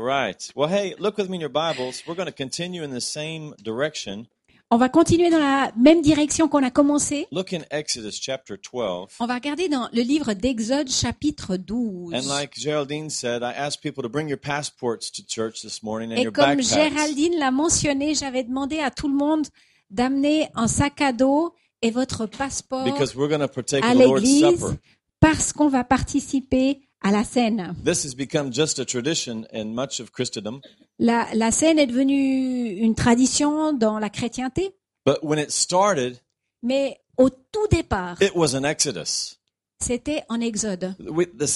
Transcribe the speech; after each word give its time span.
Right. 0.00 0.50
Well, 0.56 0.68
hey, 0.70 0.94
look 0.98 1.18
with 1.18 1.28
me 1.28 1.36
in 1.36 1.40
your 1.42 1.50
Bibles. 1.50 2.02
We're 2.06 2.14
going 2.14 2.26
to 2.26 2.32
continue 2.32 2.82
in 2.82 2.90
the 2.90 3.02
same 3.02 3.54
direction. 3.62 4.28
On 4.70 4.78
va 4.78 4.88
continuer 4.88 5.28
dans 5.30 5.40
la 5.40 5.72
même 5.76 6.00
direction 6.00 6.48
qu'on 6.48 6.62
a 6.62 6.70
commencé. 6.70 7.26
Look 7.32 7.52
in 7.52 7.64
Exodus 7.70 8.12
chapter 8.12 8.56
12. 8.56 9.08
On 9.20 9.26
va 9.26 9.34
regarder 9.34 9.68
dans 9.68 9.90
le 9.92 10.00
livre 10.00 10.32
d'Exode 10.32 10.88
chapitre 10.88 11.56
12. 11.58 12.14
And 12.14 12.26
like 12.28 12.54
Geraldine 12.58 13.10
said, 13.10 13.42
I 13.42 13.52
asked 13.52 13.82
people 13.82 14.02
to 14.02 14.08
bring 14.08 14.26
your 14.28 14.38
passports 14.38 15.10
to 15.12 15.22
church 15.26 15.60
this 15.62 15.82
morning 15.82 16.12
and 16.12 16.16
Et 16.18 16.22
your 16.22 16.32
comme 16.32 16.56
backpacks. 16.56 16.72
Géraldine 16.72 17.36
l'a 17.38 17.50
mentionné, 17.50 18.14
j'avais 18.14 18.44
demandé 18.44 18.78
à 18.78 18.90
tout 18.90 19.08
le 19.08 19.16
monde 19.16 19.46
d'amener 19.90 20.48
un 20.54 20.68
sac 20.68 21.02
à 21.02 21.12
dos 21.12 21.52
et 21.82 21.90
votre 21.90 22.24
passeport 22.24 22.84
Because 22.84 23.14
we're 23.14 23.28
going 23.28 23.40
to 23.40 23.48
partake 23.48 23.84
à 23.84 23.90
of 23.90 23.98
the 23.98 24.02
Lord's 24.02 24.22
l'église 24.22 24.60
Supper. 24.60 24.76
parce 25.18 25.52
qu'on 25.52 25.68
va 25.68 25.84
participer 25.84 26.80
à 27.02 27.10
la 27.10 27.24
scène. 27.24 27.74
This 27.84 28.04
has 28.04 28.14
become 28.14 28.52
just 28.52 28.78
a 28.78 28.84
tradition 28.84 29.46
in 29.52 29.72
much 29.74 30.00
of 30.00 30.10
Christendom. 30.12 30.60
La, 30.98 31.26
la 31.34 31.50
scène 31.50 31.78
est 31.78 31.86
devenue 31.86 32.70
une 32.78 32.94
tradition 32.94 33.72
dans 33.72 33.98
la 33.98 34.10
chrétienté, 34.10 34.74
But 35.06 35.18
when 35.22 35.38
it 35.38 35.50
started, 35.50 36.20
mais 36.62 37.00
au 37.16 37.30
tout 37.30 37.66
départ, 37.70 38.20
it 38.20 38.32
was 38.34 38.54
an 38.54 38.64
Exodus. 38.64 39.36
c'était 39.80 40.22
en 40.28 40.40
Exode. 40.40 40.94
The 40.98 41.46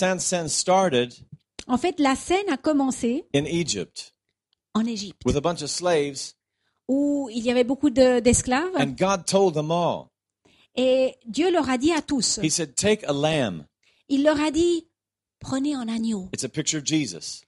started 0.49 1.13
En 1.67 1.77
fait, 1.79 1.99
la 2.01 2.15
scène 2.17 2.49
a 2.51 2.57
commencé 2.57 3.25
in 3.35 3.45
Egypt 3.45 4.15
en 4.75 4.85
Égypte, 4.87 5.21
with 5.27 5.37
a 5.37 5.41
bunch 5.41 5.63
of 5.63 5.69
slaves, 5.71 6.35
où 6.89 7.29
il 7.33 7.43
y 7.45 7.51
avait 7.51 7.65
beaucoup 7.65 7.91
de- 7.91 8.21
d'esclaves, 8.21 8.75
and 8.79 8.97
God 8.99 9.27
told 9.27 9.55
them 9.55 9.71
all. 9.71 10.07
et 10.75 11.15
Dieu 11.27 11.51
leur 11.53 11.69
a 11.69 11.77
dit 11.79 11.93
à 11.93 12.01
tous, 12.03 12.39
He 12.43 12.51
said, 12.51 12.75
Take 12.75 13.05
a 13.07 13.13
lamb. 13.13 13.67
il 14.09 14.23
leur 14.25 14.41
a 14.41 14.51
dit, 14.51 14.87
prenez 15.45 15.75
un 15.75 15.89
agneau, 15.89 16.29
It's 16.33 16.45
a 16.45 16.49
picture 16.49 16.79
of 16.79 16.85
Jesus. 16.87 17.43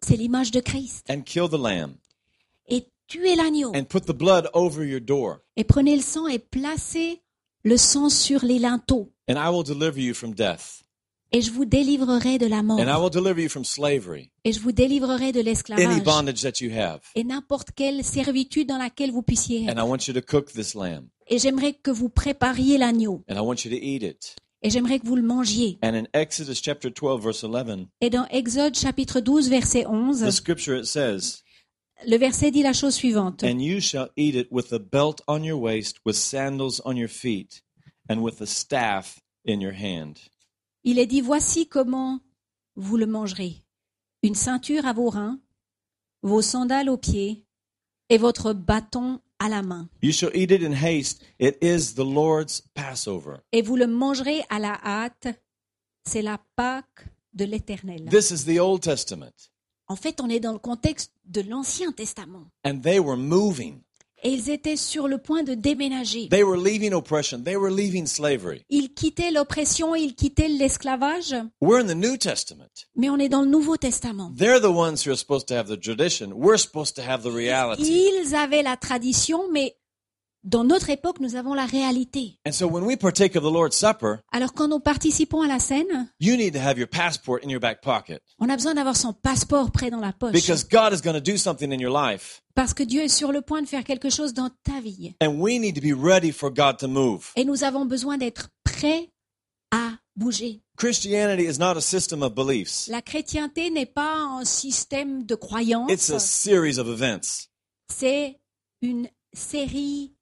c'est 0.00 0.16
l'image 0.16 0.50
de 0.50 0.60
Christ, 0.60 1.06
And 1.10 1.22
kill 1.22 1.48
the 1.48 1.58
lamb. 1.58 1.96
et 2.68 2.86
tuez 3.06 3.34
l'agneau, 3.36 3.72
And 3.74 3.84
put 3.84 4.02
the 4.06 4.12
blood 4.16 4.48
over 4.52 4.84
your 4.86 5.00
door. 5.00 5.38
et 5.56 5.64
prenez 5.64 5.96
le 5.96 6.02
sang 6.02 6.26
et 6.28 6.38
placez 6.38 7.22
le 7.62 7.76
sang 7.76 8.08
sur 8.10 8.44
les 8.44 8.58
linteaux, 8.58 9.10
And 9.28 9.36
I 9.36 9.48
will 9.50 9.64
deliver 9.64 10.00
you 10.02 10.12
from 10.14 10.34
death. 10.34 10.82
et 11.32 11.40
je 11.40 11.50
vous 11.50 11.64
délivrerai 11.64 12.38
de 12.38 12.46
la 12.46 12.62
mort, 12.62 12.78
And 12.78 12.88
I 12.88 13.00
will 13.00 13.10
deliver 13.10 13.42
you 13.42 13.48
from 13.48 13.64
slavery. 13.64 14.30
et 14.44 14.52
je 14.52 14.60
vous 14.60 14.72
délivrerai 14.72 15.32
de 15.32 15.38
Any 15.40 15.44
l'esclavage, 15.48 16.02
bondage 16.04 16.42
that 16.42 16.60
you 16.62 16.70
have. 16.76 17.00
et 17.14 17.24
n'importe 17.24 17.70
quelle 17.74 18.04
servitude 18.04 18.68
dans 18.68 18.78
laquelle 18.78 19.10
vous 19.12 19.22
puissiez 19.22 19.64
And 19.68 19.72
être. 19.72 19.78
I 19.78 19.88
want 19.88 19.98
you 20.06 20.12
to 20.14 20.20
cook 20.20 20.52
this 20.52 20.74
lamb. 20.74 21.08
Et 21.26 21.38
j'aimerais 21.38 21.72
que 21.72 21.90
vous 21.90 22.10
prépariez 22.10 22.76
l'agneau, 22.76 23.22
And 23.30 23.36
I 23.36 23.40
want 23.40 23.64
you 23.64 23.70
to 23.70 23.76
eat 23.80 24.02
it. 24.02 24.36
Et 24.64 24.70
j'aimerais 24.70 24.98
que 24.98 25.06
vous 25.06 25.14
le 25.14 25.22
mangiez. 25.22 25.78
And 25.82 25.94
in 25.94 26.04
Exodus 26.14 26.60
chapter 26.60 26.90
12, 26.90 27.22
verse 27.22 27.44
11, 27.44 27.86
Et 28.00 28.08
dans 28.10 28.26
Exode 28.30 28.74
chapitre 28.74 29.20
12, 29.20 29.50
verset 29.50 29.82
the 29.84 29.88
11, 29.88 30.30
scripture 30.30 30.76
it 30.76 30.86
says, 30.86 31.42
le 32.06 32.16
verset 32.16 32.50
dit 32.50 32.62
la 32.62 32.72
chose 32.72 32.94
suivante. 32.94 33.44
And 33.44 33.60
you 33.60 33.78
shall 33.78 34.08
eat 34.16 34.34
it 34.34 34.48
with 34.50 34.72
a 34.72 34.78
belt 34.78 35.20
on 35.28 35.44
your 35.44 35.60
waist, 35.60 35.98
with 36.04 36.16
sandals 36.16 36.80
on 36.86 36.96
your 36.96 37.10
feet, 37.10 37.62
and 38.08 38.20
with 38.20 38.40
a 38.40 38.46
staff 38.46 39.20
in 39.44 39.60
your 39.60 39.74
hand. 39.74 40.18
Il 40.82 40.98
est 40.98 41.06
dit, 41.06 41.20
voici 41.20 41.68
comment 41.68 42.20
vous 42.74 42.96
le 42.96 43.06
mangerez. 43.06 43.62
Une 44.22 44.34
ceinture 44.34 44.86
à 44.86 44.94
vos 44.94 45.10
reins, 45.10 45.38
vos 46.22 46.42
sandales 46.42 46.88
aux 46.88 46.96
pieds, 46.96 47.44
et 48.08 48.18
votre 48.18 48.54
bâton 48.54 49.20
à 49.44 49.48
la 49.50 49.62
main. 49.62 49.88
You 50.02 50.12
shall 50.12 50.30
eat 50.34 50.50
it 50.50 50.62
in 50.62 50.72
haste. 50.72 51.22
It 51.38 51.58
is 51.62 51.94
the 51.94 52.04
Lord's 52.04 52.62
Passover. 52.74 53.40
Et 53.52 53.60
vous 53.60 53.76
le 53.76 53.86
mangerez 53.86 54.42
à 54.48 54.58
la 54.58 54.80
hâte. 54.82 55.28
C'est 56.06 56.22
la 56.22 56.38
Pâque 56.56 57.06
de 57.34 57.44
l'Éternel. 57.44 58.08
This 58.10 58.30
is 58.30 58.44
the 58.44 58.58
Old 58.58 58.80
Testament. 58.82 59.50
En 59.86 59.96
fait, 59.96 60.20
on 60.22 60.30
est 60.30 60.40
dans 60.40 60.52
le 60.52 60.58
contexte 60.58 61.12
de 61.26 61.42
l'Ancien 61.42 61.92
Testament. 61.92 62.46
And 62.64 62.80
they 62.80 62.98
were 62.98 63.18
moving. 63.18 63.82
Et 64.26 64.30
ils 64.30 64.48
étaient 64.48 64.76
sur 64.76 65.06
le 65.06 65.18
point 65.18 65.42
de 65.42 65.52
déménager. 65.52 66.28
They 66.30 66.42
were 66.42 66.56
leaving 66.56 66.94
oppression. 66.94 67.42
They 67.44 67.56
were 67.56 67.70
leaving 67.70 68.06
slavery. 68.06 68.64
Ils 68.70 68.94
quittaient 68.94 69.30
l'oppression, 69.30 69.94
ils 69.94 70.14
quittaient 70.14 70.48
l'esclavage, 70.48 71.34
We're 71.60 71.80
in 71.80 71.86
the 71.86 71.94
New 71.94 72.16
Testament. 72.16 72.70
mais 72.96 73.10
on 73.10 73.18
est 73.18 73.28
dans 73.28 73.42
le 73.42 73.48
Nouveau 73.48 73.76
Testament. 73.76 74.32
They're 74.36 74.60
the 74.60 74.64
ones 74.74 75.04
who 75.06 75.10
are 75.12 75.18
supposed 75.18 75.46
to 75.48 75.54
have 75.54 75.66
the 75.68 75.78
tradition. 75.78 76.32
We're 76.34 76.56
supposed 76.58 76.96
to 76.96 77.02
have 77.02 77.22
the 77.22 77.32
reality. 77.34 77.82
Ils 77.84 78.34
avaient 78.34 78.62
la 78.62 78.76
tradition, 78.78 79.42
mais 79.52 79.76
dans 80.44 80.62
notre 80.62 80.90
époque, 80.90 81.20
nous 81.20 81.36
avons 81.36 81.54
la 81.54 81.64
réalité. 81.64 82.38
And 82.46 82.52
so 82.52 82.66
when 82.68 82.84
we 82.84 82.96
partake 82.96 83.34
of 83.34 83.42
the 83.42 83.50
Lord's 83.52 83.76
Supper, 83.76 84.16
Alors 84.30 84.52
quand 84.52 84.68
nous 84.68 84.78
participons 84.80 85.40
à 85.42 85.48
la 85.48 85.58
scène, 85.58 86.10
you 86.20 86.36
need 86.36 86.52
to 86.54 86.60
have 86.60 86.78
your 86.78 86.88
passport 86.88 87.40
in 87.44 87.48
your 87.48 87.60
back 87.60 87.80
pocket 87.82 88.22
on 88.38 88.48
a 88.50 88.56
besoin 88.56 88.74
d'avoir 88.74 88.96
son 88.96 89.12
passeport 89.14 89.70
prêt 89.72 89.90
dans 89.90 90.00
la 90.00 90.12
poche. 90.12 90.32
because 90.32 90.64
God 90.68 90.92
is 90.92 91.00
going 91.02 91.14
to 91.14 91.20
do 91.20 91.36
something 91.36 91.72
in 91.72 91.78
your 91.80 91.92
life. 91.92 92.42
Parce 92.54 92.74
que 92.74 92.82
Dieu 92.82 93.02
est 93.02 93.08
sur 93.08 93.32
le 93.32 93.40
point 93.40 93.62
de 93.62 93.66
faire 93.66 93.82
quelque 93.84 94.10
chose 94.10 94.34
dans 94.34 94.50
ta 94.64 94.80
vie. 94.80 95.14
And 95.22 95.40
we 95.40 95.58
need 95.58 95.74
to 95.74 95.80
be 95.80 95.92
ready 95.98 96.30
for 96.30 96.50
God 96.52 96.76
to 96.78 96.88
move. 96.88 97.30
Et 97.36 97.44
nous 97.44 97.64
avons 97.64 97.84
besoin 97.86 98.18
d'être 98.18 98.48
prêts 98.64 99.10
à 99.70 99.92
bouger. 100.14 100.60
Christianity 100.76 101.44
is 101.46 101.58
not 101.58 101.76
a 101.76 101.80
system 101.80 102.22
of 102.22 102.34
beliefs. 102.34 102.86
La 102.88 103.00
chrétienté 103.02 103.70
n'est 103.70 103.86
pas 103.86 104.14
un 104.16 104.44
système 104.44 105.24
de 105.24 105.34
croyances, 105.34 105.90
It's 105.90 106.10
a 106.10 106.18
series 106.18 106.78
of 106.78 106.86
events. 106.88 107.48
c'est 107.92 108.38
une 108.82 109.08
série 109.32 110.13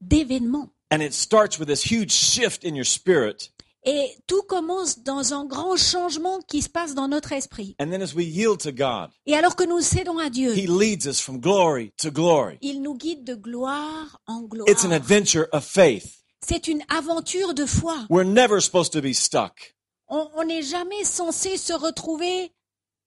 d'événements. 0.00 0.70
And 0.90 1.00
it 1.02 1.12
starts 1.12 1.58
with 1.58 1.68
this 1.68 1.82
huge 1.90 2.12
shift 2.12 2.64
in 2.64 2.74
your 2.74 2.86
spirit. 2.86 3.50
Et 3.84 4.16
tout 4.26 4.42
commence 4.42 4.98
dans 5.02 5.32
un 5.32 5.44
grand 5.44 5.76
changement 5.76 6.40
qui 6.48 6.62
se 6.62 6.68
passe 6.68 6.94
dans 6.94 7.08
notre 7.08 7.32
esprit. 7.32 7.76
And 7.80 7.90
then 7.90 8.02
as 8.02 8.14
we 8.14 8.26
yield 8.26 8.60
to 8.60 8.72
God, 8.72 9.10
Et 9.26 9.34
alors 9.34 9.54
que 9.56 9.64
nous 9.64 9.80
cédons 9.80 10.18
à 10.18 10.30
Dieu, 10.30 10.54
He 10.56 10.66
leads 10.66 11.06
us 11.06 11.20
from 11.20 11.38
glory 11.40 11.92
to 11.98 12.10
glory. 12.10 12.58
il 12.60 12.82
nous 12.82 12.94
guide 12.96 13.24
de 13.24 13.34
gloire 13.34 14.18
en 14.26 14.42
gloire. 14.42 14.68
It's 14.68 14.84
an 14.84 14.90
adventure 14.92 15.46
of 15.52 15.64
faith. 15.64 16.22
C'est 16.46 16.68
une 16.68 16.82
aventure 16.88 17.54
de 17.54 17.66
foi. 17.66 18.06
We're 18.10 18.24
never 18.26 18.60
supposed 18.60 18.92
to 18.92 19.00
be 19.00 19.12
stuck. 19.14 19.74
On 20.08 20.28
on 20.36 20.44
n'est 20.44 20.62
jamais 20.62 21.04
censé 21.04 21.56
se 21.56 21.72
retrouver 21.72 22.52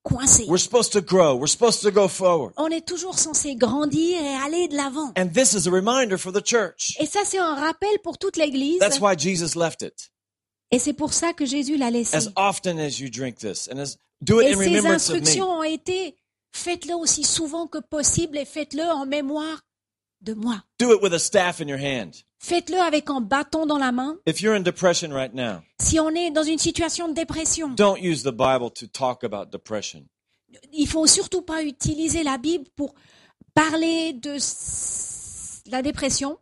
coincé. 0.04 0.46
We're 0.48 0.58
supposed 0.58 0.92
to 0.94 1.02
grow. 1.02 1.36
We're 1.36 1.48
supposed 1.48 1.82
to 1.82 1.92
go 1.92 2.08
forward. 2.08 2.54
On 2.58 2.68
est 2.70 2.86
toujours 2.88 3.18
censé 3.18 3.56
grandir 3.56 4.20
et 4.22 4.36
aller 4.46 4.68
de 4.68 4.76
l'avant. 4.76 5.12
And 5.18 5.30
this 5.34 5.54
is 5.54 5.68
a 5.68 5.72
reminder 5.72 6.18
for 6.18 6.32
the 6.32 6.46
church. 6.46 6.96
Et 7.00 7.06
ça, 7.06 7.22
c'est 7.26 7.40
un 7.40 7.56
rappel 7.56 8.00
pour 8.04 8.18
toute 8.18 8.38
l'Église. 8.38 8.80
That's 8.80 9.00
why 9.00 9.16
Jesus 9.18 9.58
left 9.58 9.82
it. 9.82 10.12
Et 10.72 10.80
c'est 10.80 10.94
pour 10.94 11.14
ça 11.14 11.34
que 11.34 11.46
Jésus 11.46 11.78
l'a 11.78 11.92
laissé. 11.92 12.16
As 12.16 12.30
often 12.36 12.80
as 12.80 13.00
you 13.00 13.10
drink 13.10 13.38
this, 13.40 13.68
and 13.72 13.78
as 13.80 13.98
do 14.22 14.40
it 14.40 14.48
Et 14.48 14.54
in 14.54 14.58
ces 14.58 14.66
remembrance 14.66 15.10
of 15.10 15.16
me. 15.16 15.22
instructions 15.22 15.52
ont 15.60 15.64
été 15.64 16.16
faites-le 16.54 16.96
aussi 16.96 17.24
souvent 17.24 17.68
que 17.68 17.80
possible 17.80 18.38
et 18.38 18.46
faites-le 18.46 18.84
en 18.84 19.06
mémoire 19.06 19.62
de 20.22 20.34
moi. 20.34 20.62
Do 20.80 20.94
it 20.94 21.02
with 21.02 21.14
a 21.14 21.20
staff 21.20 21.60
in 21.62 21.68
your 21.68 21.80
hand. 21.80 22.14
Faites-le 22.40 22.80
avec 22.80 23.10
un 23.10 23.22
bâton 23.22 23.66
dans 23.68 23.78
la 23.78 23.92
main. 23.92 24.18
If 24.28 24.42
you're 24.42 24.56
in 24.56 24.62
depression 24.62 25.12
right 25.12 25.34
now, 25.34 25.62
Si 25.80 26.00
on 26.00 26.10
est 26.12 26.32
dans 26.32 26.44
une 26.44 26.58
situation 26.58 27.08
de 27.08 27.14
dépression, 27.14 27.70
don't 27.76 28.00
use 28.02 28.24
the 28.24 28.32
Bible 28.32 28.72
to 28.72 28.88
talk 28.88 29.24
about 29.24 29.52
depression. 29.52 30.06
il 30.74 30.88
faut 30.88 31.06
surtout 31.08 31.44
pas 31.44 31.64
utiliser 31.64 32.24
la 32.24 32.38
Bible 32.38 32.66
pour 32.76 32.94
parler 33.54 34.14
de 34.14 34.32
s- 34.36 35.62
la 35.68 35.82
dépression. 35.82 36.38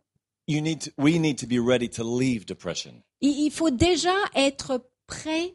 You 0.48 0.60
need 0.60 0.80
to, 0.82 0.90
we 0.98 1.18
need 1.18 1.38
to 1.38 1.46
be 1.46 1.58
ready 1.60 1.88
to 1.90 2.02
leave 2.02 2.44
depression. 2.44 3.02
Il 3.20 3.44
il 3.46 3.50
faut 3.50 3.70
déjà 3.70 4.14
être 4.34 4.84
prêt 5.06 5.54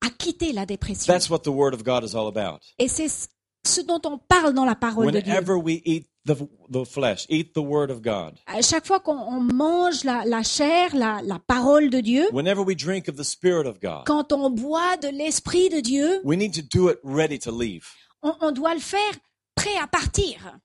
à 0.00 0.10
quitter 0.10 0.52
la 0.52 0.66
dépression. 0.66 1.12
That's 1.12 1.28
what 1.30 1.40
the 1.40 1.48
Word 1.48 1.74
of 1.74 1.84
God 1.84 2.02
is 2.02 2.16
all 2.16 2.26
about. 2.26 2.60
Et 2.78 2.88
c'est 2.88 3.08
ce- 3.08 3.28
ce 3.64 3.80
dont 3.80 4.00
on 4.04 4.18
parle 4.18 4.54
dans 4.54 4.64
la 4.64 4.74
parole 4.74 5.10
de 5.12 5.20
Dieu. 5.20 5.32
Whenever 5.32 5.56
we 5.56 5.80
eat 5.84 6.08
the, 6.26 6.34
the 6.70 6.84
flesh, 6.84 7.26
eat 7.28 7.54
the 7.54 7.58
Word 7.58 7.90
of 7.90 8.02
God. 8.02 8.38
À 8.46 8.62
chaque 8.62 8.86
fois 8.86 9.00
qu'on 9.00 9.16
on 9.16 9.40
mange 9.40 10.04
la, 10.04 10.24
la 10.24 10.42
chair, 10.42 10.94
la, 10.94 11.20
la 11.22 11.38
parole 11.38 11.90
de 11.90 12.00
Dieu, 12.00 12.28
Whenever 12.32 12.62
we 12.62 12.74
drink 12.76 13.08
of 13.08 13.16
the 13.16 13.24
Spirit 13.24 13.66
of 13.66 13.80
God, 13.80 14.04
quand 14.06 14.32
on 14.32 14.50
boit 14.50 14.96
de 14.96 15.08
l'esprit 15.08 15.68
de 15.68 15.80
Dieu, 15.80 16.20
we 16.24 16.36
need 16.36 16.54
to 16.54 16.62
do 16.62 16.88
it 16.88 16.98
ready 17.02 17.38
to 17.38 17.50
leave. 17.50 17.86
on, 18.22 18.36
on 18.40 18.52
doit 18.52 18.74
le 18.74 18.80
faire 18.80 19.14
prêt 19.54 19.76
à 19.80 19.86
partir. 19.86 20.58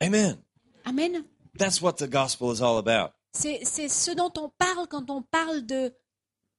Amen. 0.00 0.36
Amen. 0.84 1.24
That's 1.58 1.80
what 1.80 1.94
the 1.98 2.08
gospel 2.08 2.52
is 2.52 2.60
all 2.60 2.78
about. 2.78 3.12
C'est 3.32 3.60
c'est 3.64 3.88
ce 3.88 4.12
dont 4.12 4.32
on 4.36 4.50
parle 4.58 4.86
quand 4.88 5.10
on 5.10 5.22
parle 5.22 5.64
de 5.66 5.92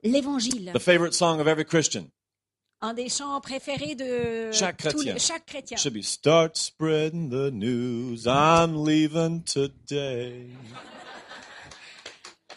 l'évangile. 0.03 0.71
The 0.73 0.79
favorite 0.79 1.13
song 1.13 1.39
of 1.39 1.47
every 1.47 1.65
Christian 1.65 2.09
Un 2.81 2.93
des 2.93 3.09
chants 3.09 3.39
préférés 3.41 3.95
de 3.95 4.51
Chaque 4.51 4.77
tous 4.77 5.01
les- 5.01 5.11
chrétien. 5.11 5.15
chaque 5.17 5.45
chrétien. 5.45 5.77
should 5.77 5.93
be 5.93 6.03
Start 6.03 6.55
spreading 6.57 7.29
the 7.29 7.51
news. 7.51 8.25
I'm 8.27 8.75
leaving 8.85 9.41
today. 9.43 10.47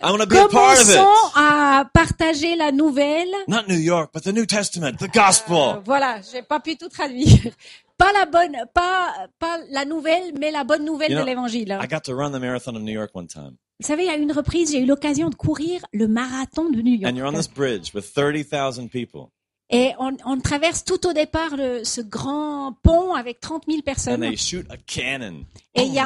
I 0.00 0.10
want 0.12 0.18
to 0.20 0.26
be 0.26 0.36
a 0.36 0.48
part 0.48 0.78
of 0.78 0.86
Commençons 0.86 1.28
it. 1.28 1.32
à 1.34 1.84
partager 1.92 2.56
la 2.56 2.70
nouvelle. 2.72 3.28
Not 3.48 3.68
New 3.68 3.78
York, 3.78 4.10
but 4.12 4.22
the 4.22 4.32
New 4.32 4.44
Testament, 4.46 4.92
the 4.98 5.04
Euh, 5.04 5.08
gospel. 5.12 5.82
voilà, 5.84 6.20
j'ai 6.32 6.42
pas 6.42 6.60
pu 6.60 6.76
tout 6.76 6.88
traduire. 6.88 7.26
Pas 7.98 8.12
la 8.12 8.26
bonne, 8.26 8.56
pas 8.74 9.12
pas 9.40 9.58
la 9.70 9.84
nouvelle, 9.84 10.32
mais 10.38 10.52
la 10.52 10.62
bonne 10.62 10.84
nouvelle 10.84 11.10
You 11.10 11.18
de 11.18 11.24
l'évangile. 11.24 11.76
I 11.82 11.88
got 11.88 12.02
to 12.04 12.14
run 12.14 12.30
the 12.30 12.38
marathon 12.40 12.76
of 12.76 12.82
New 12.82 12.92
York 12.94 13.10
one 13.12 13.26
time. 13.26 13.56
Vous 13.80 13.86
savez, 13.88 14.08
à 14.08 14.14
une 14.14 14.30
reprise, 14.30 14.70
j'ai 14.70 14.78
eu 14.78 14.86
l'occasion 14.86 15.30
de 15.30 15.34
courir 15.34 15.80
le 15.92 16.06
marathon 16.06 16.70
de 16.70 16.80
New 16.80 16.94
York. 16.94 17.12
And 17.12 17.16
you're 17.16 17.26
on 17.28 17.32
this 17.36 17.48
bridge 17.48 17.92
with 17.94 18.04
30,000 18.14 18.88
people. 18.88 19.30
Et 19.70 19.92
on, 19.98 20.16
on 20.24 20.40
traverse 20.40 20.82
tout 20.84 21.06
au 21.06 21.12
départ 21.12 21.56
le- 21.56 21.84
ce 21.84 22.00
grand 22.00 22.74
pont 22.82 23.14
avec 23.14 23.38
30 23.40 23.64
000 23.66 23.78
and 23.78 23.82
personnes. 23.82 24.20
they 24.20 24.36
shoot 24.36 24.64
a 24.70 24.76
cannon. 24.78 25.44
Et 25.74 25.82
il 25.82 25.92
y, 25.92 25.96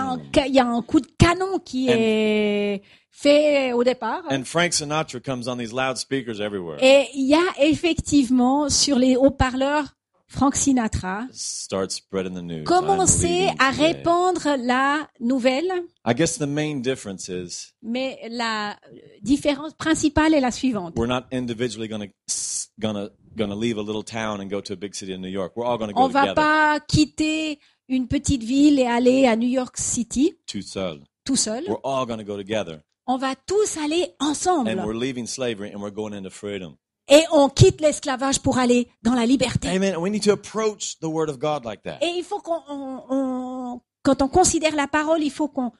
y 0.53 0.59
a 0.59 0.67
un 0.67 0.83
coup 0.83 1.01
de 1.01 1.07
canon 1.17 1.59
qui 1.65 1.89
est 1.89 2.83
fait 3.11 3.73
au 3.73 3.85
départ. 3.85 4.23
And 4.31 4.43
Frank 4.45 4.73
Sinatra 4.73 5.21
comes 5.21 5.45
on 5.47 5.57
these 5.59 5.73
loudspeakers 5.73 6.41
everywhere. 6.41 6.79
Et 6.83 7.07
il 7.15 7.29
y 7.29 7.35
a 7.35 7.65
effectivement 7.65 8.69
sur 8.69 8.99
les 8.99 9.15
haut-parleurs 9.17 9.95
Frank 10.33 10.57
Sinatra 10.57 11.29
Start 11.31 11.93
spreading 11.93 12.33
the 12.35 12.43
news. 12.43 12.65
Commencer 12.65 13.51
à 13.59 13.71
répandre 13.71 14.57
la 14.59 15.07
nouvelle, 15.21 15.71
I 16.07 16.15
guess 16.15 16.39
the 16.39 16.47
main 16.47 16.81
difference 16.81 17.29
is 17.29 17.73
mais 17.83 18.19
la 18.31 18.77
différence 19.21 19.75
principale 19.75 20.33
est 20.33 20.41
la 20.41 20.51
suivante. 20.51 20.95
we're 20.97 21.07
not 21.07 21.25
individually 21.33 21.87
gonna 21.87 22.07
gonna 22.81 23.11
gonna 23.37 23.55
leave 23.55 23.77
a 23.79 23.83
little 23.83 24.03
town 24.03 24.41
and 24.41 24.49
go 24.49 24.61
to 24.63 24.73
a 24.73 24.77
big 24.77 24.95
city 24.95 25.13
in 25.13 25.21
New 25.21 25.29
York. 25.29 25.53
We're 25.55 25.67
all 25.67 25.77
gonna 25.79 25.93
go 25.93 26.01
On 26.01 26.09
va 26.09 26.21
together. 26.23 26.35
pas 26.35 26.81
quitter 26.81 27.59
une 27.89 28.09
petite 28.09 28.43
ville 28.43 28.79
et 28.79 28.87
aller 28.87 29.27
à 29.27 29.37
New 29.37 29.49
York 29.49 29.77
City 29.77 30.33
Tout 30.47 30.63
seul. 30.63 31.01
tout 31.25 31.37
seul. 31.37 31.65
We're 31.69 31.81
all 31.85 32.07
gonna 32.07 32.25
go 32.25 32.39
together. 32.39 32.81
On 33.07 33.19
va 33.19 33.35
tous 33.35 33.77
aller 33.77 34.15
And 34.21 34.31
ensemble 34.31 34.75
we're 34.87 34.95
leaving 34.99 35.27
slavery 35.27 35.71
and 35.75 35.83
we're 35.83 35.91
going 35.95 36.15
into 36.15 36.31
freedom. 36.31 36.77
Et 37.09 37.23
on 37.33 37.49
quitte 37.49 37.81
l'esclavage 37.81 38.41
pour 38.41 38.59
aller 38.59 38.89
dans 39.03 39.15
la 39.15 39.27
liberté. 39.27 39.69
Amen. 39.69 39.97
We 39.99 40.11
need 40.11 40.23
to 40.25 40.33
approach 40.33 40.99
the 41.01 41.07
word 41.07 41.29
of 41.29 41.39
God 41.39 41.65
like 41.65 41.83
that. 41.83 41.99
Et 42.03 42.13
il 42.17 42.25
faut 42.25 42.41
qu'on, 42.41 42.63
on- 42.69 43.03
on- 43.11 43.81
quand 44.03 44.23
on 44.23 44.29
considère 44.29 44.75
la 44.75 44.87
parole, 44.87 45.23
il 45.23 45.31
faut 45.31 45.49
qu'on 45.49 45.73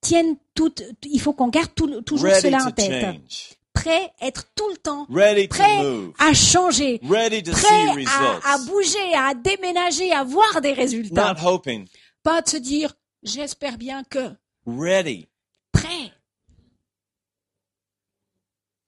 tienne 0.00 0.36
tout, 0.54 0.72
il 1.04 1.20
faut 1.20 1.32
qu'on 1.32 1.48
garde 1.48 1.74
tout- 1.74 2.00
toujours 2.02 2.28
Ready 2.30 2.40
cela 2.42 2.64
en 2.64 2.70
tête. 2.70 3.04
change. 3.04 3.50
Prêt, 3.72 4.12
être 4.20 4.46
tout 4.56 4.68
le 4.68 4.76
temps 4.78 5.06
Ready 5.08 5.46
prêt 5.46 5.82
move. 5.82 6.12
à 6.18 6.34
changer, 6.34 7.00
Ready 7.08 7.42
to 7.44 7.52
see 7.52 7.60
prêt 7.62 8.04
à, 8.44 8.58
bouger, 8.66 9.14
à 9.16 9.32
déménager, 9.34 10.10
à 10.12 10.24
voir 10.24 10.60
des 10.60 10.72
résultats. 10.72 11.34
Not 11.34 11.46
hoping. 11.48 11.86
Pas 12.22 12.42
de 12.42 12.48
se 12.48 12.56
dire, 12.56 12.92
j'espère 13.22 13.78
bien 13.78 14.02
que. 14.04 14.32
Ready. 14.66 15.28
Prêt. 15.72 16.12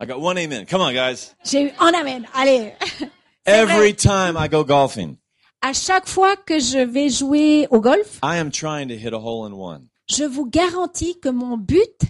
I 0.03 0.07
got 0.07 0.21
one 0.21 0.37
amen. 0.37 0.67
Come 0.67 0.81
on, 0.81 0.93
guys. 0.93 1.33
J'ai 1.45 1.67
eu, 1.67 1.71
en 1.79 1.93
amène. 1.95 2.27
Allez. 2.35 2.73
Every 3.47 3.93
vrai. 3.93 3.95
time 3.95 4.37
I 4.37 4.49
go 4.49 4.65
golfing, 4.65 5.17
À 5.61 5.73
chaque 5.73 6.09
fois 6.09 6.35
que 6.37 6.59
je 6.59 6.79
vais 6.79 7.09
jouer 7.09 7.69
au 7.71 7.81
golf, 7.81 8.19
I 8.23 8.39
am 8.39 8.51
trying 8.51 8.89
to 8.89 8.95
hit 8.95 9.13
a 9.15 9.19
hole 9.19 9.47
in 9.47 9.53
one. 9.53 9.87
je 10.11 10.25
vous 10.25 10.45
garantis 10.45 11.21
que 11.21 11.29
mon 11.29 11.57
but, 11.57 12.01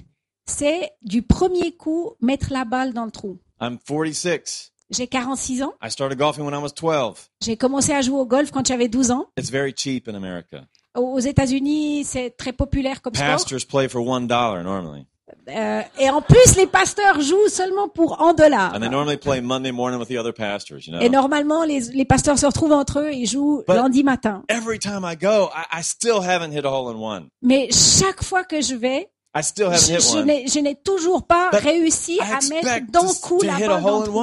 c'est 0.46 0.92
du 1.02 1.20
premier 1.22 1.72
coup 1.76 2.14
mettre 2.22 2.50
la 2.50 2.64
balle 2.64 2.94
dans 2.94 3.04
le 3.04 3.10
trou. 3.10 3.38
I'm 3.60 3.78
46. 3.78 4.72
J'ai 4.90 5.06
46 5.06 5.62
ans. 5.62 5.74
I 5.82 5.90
started 5.90 6.18
golfing 6.18 6.44
when 6.46 6.54
I 6.54 6.62
was 6.62 6.72
12. 6.74 7.28
J'ai 7.42 7.56
commencé 7.58 7.92
à 7.92 8.00
jouer 8.00 8.18
au 8.20 8.26
golf 8.26 8.50
quand 8.50 8.66
j'avais 8.66 8.88
12 8.88 9.10
ans. 9.10 9.26
It's 9.38 9.50
very 9.50 9.74
cheap 9.76 10.08
in 10.08 10.14
America. 10.14 10.64
Aux 10.94 11.18
États-Unis, 11.18 12.04
c'est 12.04 12.30
très 12.36 12.52
populaire 12.52 13.00
comme 13.02 13.14
sport. 13.14 13.26
Pastors 13.28 13.66
play 13.66 13.88
for 13.88 14.06
one 14.06 14.26
dollar 14.26 14.62
normally, 14.62 15.06
Euh, 15.48 15.80
et 15.98 16.08
en 16.10 16.22
plus, 16.22 16.56
les 16.56 16.66
pasteurs 16.66 17.20
jouent 17.20 17.48
seulement 17.48 17.88
pour 17.88 18.20
un 18.22 18.32
dollar. 18.34 18.72
and 18.74 18.80
they 18.80 18.88
normally 18.88 19.16
play 19.16 19.40
Monday 19.40 19.72
morning 19.72 19.98
with 19.98 20.08
the 20.08 20.16
other 20.18 20.32
pastors. 20.32 20.86
You 20.86 20.92
know. 20.92 21.00
Et 21.00 21.08
normalement, 21.08 21.64
les, 21.64 21.80
les 21.92 22.04
pasteurs 22.04 22.38
se 22.38 22.46
retrouvent 22.46 22.72
entre 22.72 23.00
eux 23.00 23.10
et 23.10 23.26
jouent 23.26 23.62
But- 23.66 23.74
lundi 23.76 24.04
matin. 24.04 24.44
Every 24.48 24.78
time 24.78 25.04
I 25.04 25.16
go, 25.16 25.50
I, 25.54 25.80
I 25.80 25.82
still 25.82 26.20
haven't 26.22 26.52
hit 26.52 26.64
a 26.64 26.70
hole 26.70 26.88
in 26.94 26.98
one. 26.98 27.28
Mais 27.42 27.68
chaque 27.72 28.22
fois 28.22 28.44
que 28.44 28.60
je 28.60 28.74
vais, 28.74 29.10
I 29.36 29.42
still 29.42 29.66
haven't 29.66 29.86
je, 29.88 29.92
hit 29.94 30.00
je 30.12 30.16
one. 30.18 30.26
n'ai 30.26 30.46
je 30.46 30.58
n'ai 30.60 30.74
toujours 30.76 31.26
pas 31.26 31.50
But 31.50 31.60
réussi 31.62 32.16
I 32.16 32.20
à 32.20 32.38
mettre 32.48 32.90
d'un 32.90 33.00
coup 33.20 33.38
to 33.38 33.46
la 33.46 33.58
balle 33.58 33.82
dans 33.82 34.00
le 34.00 34.06
trou. 34.06 34.22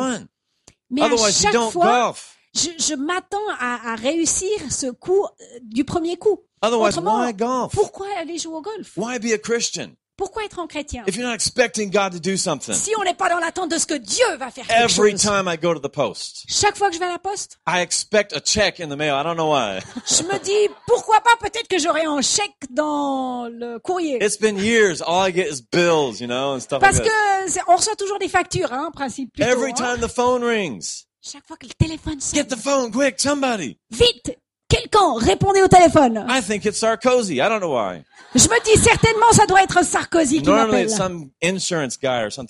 Mais 0.91 1.01
à 1.01 1.06
Otherwise, 1.06 1.38
you 1.41 1.44
chaque 1.44 1.53
don't 1.53 1.71
fois, 1.71 2.01
golf. 2.06 2.35
je, 2.56 2.69
je 2.79 2.94
m'attends 2.95 3.38
à, 3.59 3.91
à 3.91 3.95
réussir 3.95 4.50
ce 4.71 4.88
coup 4.88 5.23
euh, 5.23 5.44
du 5.63 5.83
premier 5.83 6.17
coup. 6.17 6.39
Otherwise, 6.61 6.97
Autrement, 6.97 7.21
why 7.25 7.33
golf? 7.33 7.71
Pourquoi 7.73 8.07
aller 8.19 8.38
jouer 8.38 8.56
au 8.56 8.61
golf? 8.61 8.91
Why 8.97 9.19
be 9.19 9.31
a 9.33 9.38
Christian? 9.38 9.91
Pourquoi 10.19 10.44
être 10.44 10.60
un 10.60 10.68
chrétien 10.68 11.06
if 11.07 11.16
you're 11.16 11.25
not 11.25 11.33
expecting 11.33 11.89
God 11.89 12.12
to 12.12 12.19
do 12.19 12.36
something? 12.36 12.75
Si 12.75 12.92
on 13.00 13.04
n'est 13.06 13.13
pas 13.13 13.30
dans 13.30 13.39
l'attente 13.39 13.71
de 13.71 13.77
ce 13.77 13.86
que 13.86 13.94
Dieu 13.94 14.25
va 14.38 14.51
faire 14.51 14.68
quelque 14.68 14.83
Every 14.83 15.12
chose. 15.13 15.21
time 15.21 15.48
I 15.48 15.57
go 15.57 15.74
to 15.74 15.80
the 15.80 15.89
post, 15.89 16.44
Chaque 16.50 16.75
fois 16.75 16.89
que 16.89 16.95
je 16.95 17.00
vais 17.00 17.06
à 17.06 17.12
la 17.13 17.19
poste, 17.19 17.57
I 17.66 17.80
expect 17.81 18.33
a 18.33 18.42
check 18.42 18.81
in 18.81 18.89
the 18.89 18.98
mail. 18.98 19.16
I 19.16 19.24
don't 19.24 19.38
know 19.38 19.50
why. 19.54 19.80
je 20.06 20.24
me 20.24 20.38
dis 20.44 20.74
pourquoi 20.88 21.21
pas 21.21 21.38
peut-être 21.39 21.69
que 21.69 21.80
j'aurai 21.80 22.04
un 22.04 22.21
chèque 22.21 22.51
dans 22.69 23.48
le 23.50 23.80
courrier. 23.80 24.21
It's 24.21 24.38
been 24.38 24.57
years. 24.57 25.01
All 25.01 25.25
I 25.25 25.33
get 25.33 25.48
is 25.50 25.62
bills, 25.62 26.19
you 26.19 26.27
know, 26.27 26.54
and 26.54 26.60
stuff 26.60 26.81
like 26.81 26.92
Parce 26.92 26.98
that. 26.98 27.62
que 27.63 27.71
on 27.71 27.77
reçoit 27.77 27.95
toujours 27.95 28.19
des 28.19 28.27
factures, 28.27 28.74
hein, 28.74 28.88
en 28.89 28.92
principe. 28.92 29.31
Plutôt, 29.33 29.50
Every 29.50 29.71
hein. 29.71 29.95
time 29.95 30.01
the 30.06 30.12
phone 30.13 30.44
rings, 30.44 31.06
Chaque 31.21 31.48
fois 31.48 31.56
que 31.56 31.66
le 31.66 31.74
téléphone 31.77 32.19
sonne, 32.19 32.39
get 32.39 32.45
the 32.48 32.57
phone 32.60 32.92
quick, 32.92 33.19
somebody. 33.21 33.77
vite, 33.89 34.38
quelqu'un, 34.69 35.16
répondez 35.18 35.62
au 35.62 35.68
téléphone. 35.68 36.25
I 36.30 36.42
think 36.42 36.66
it's 36.66 36.77
Sarkozy. 36.77 37.36
I 37.36 37.50
don't 37.50 37.60
know 37.60 37.74
why. 37.75 38.04
Je 38.36 38.48
me 38.48 38.63
dis 38.63 38.80
certainement 38.80 39.31
ça 39.31 39.48
doit 39.48 39.63
être 39.63 39.83
Sarkozy 39.83 40.42
qui 40.44 40.50
m'appelle. 40.50 40.88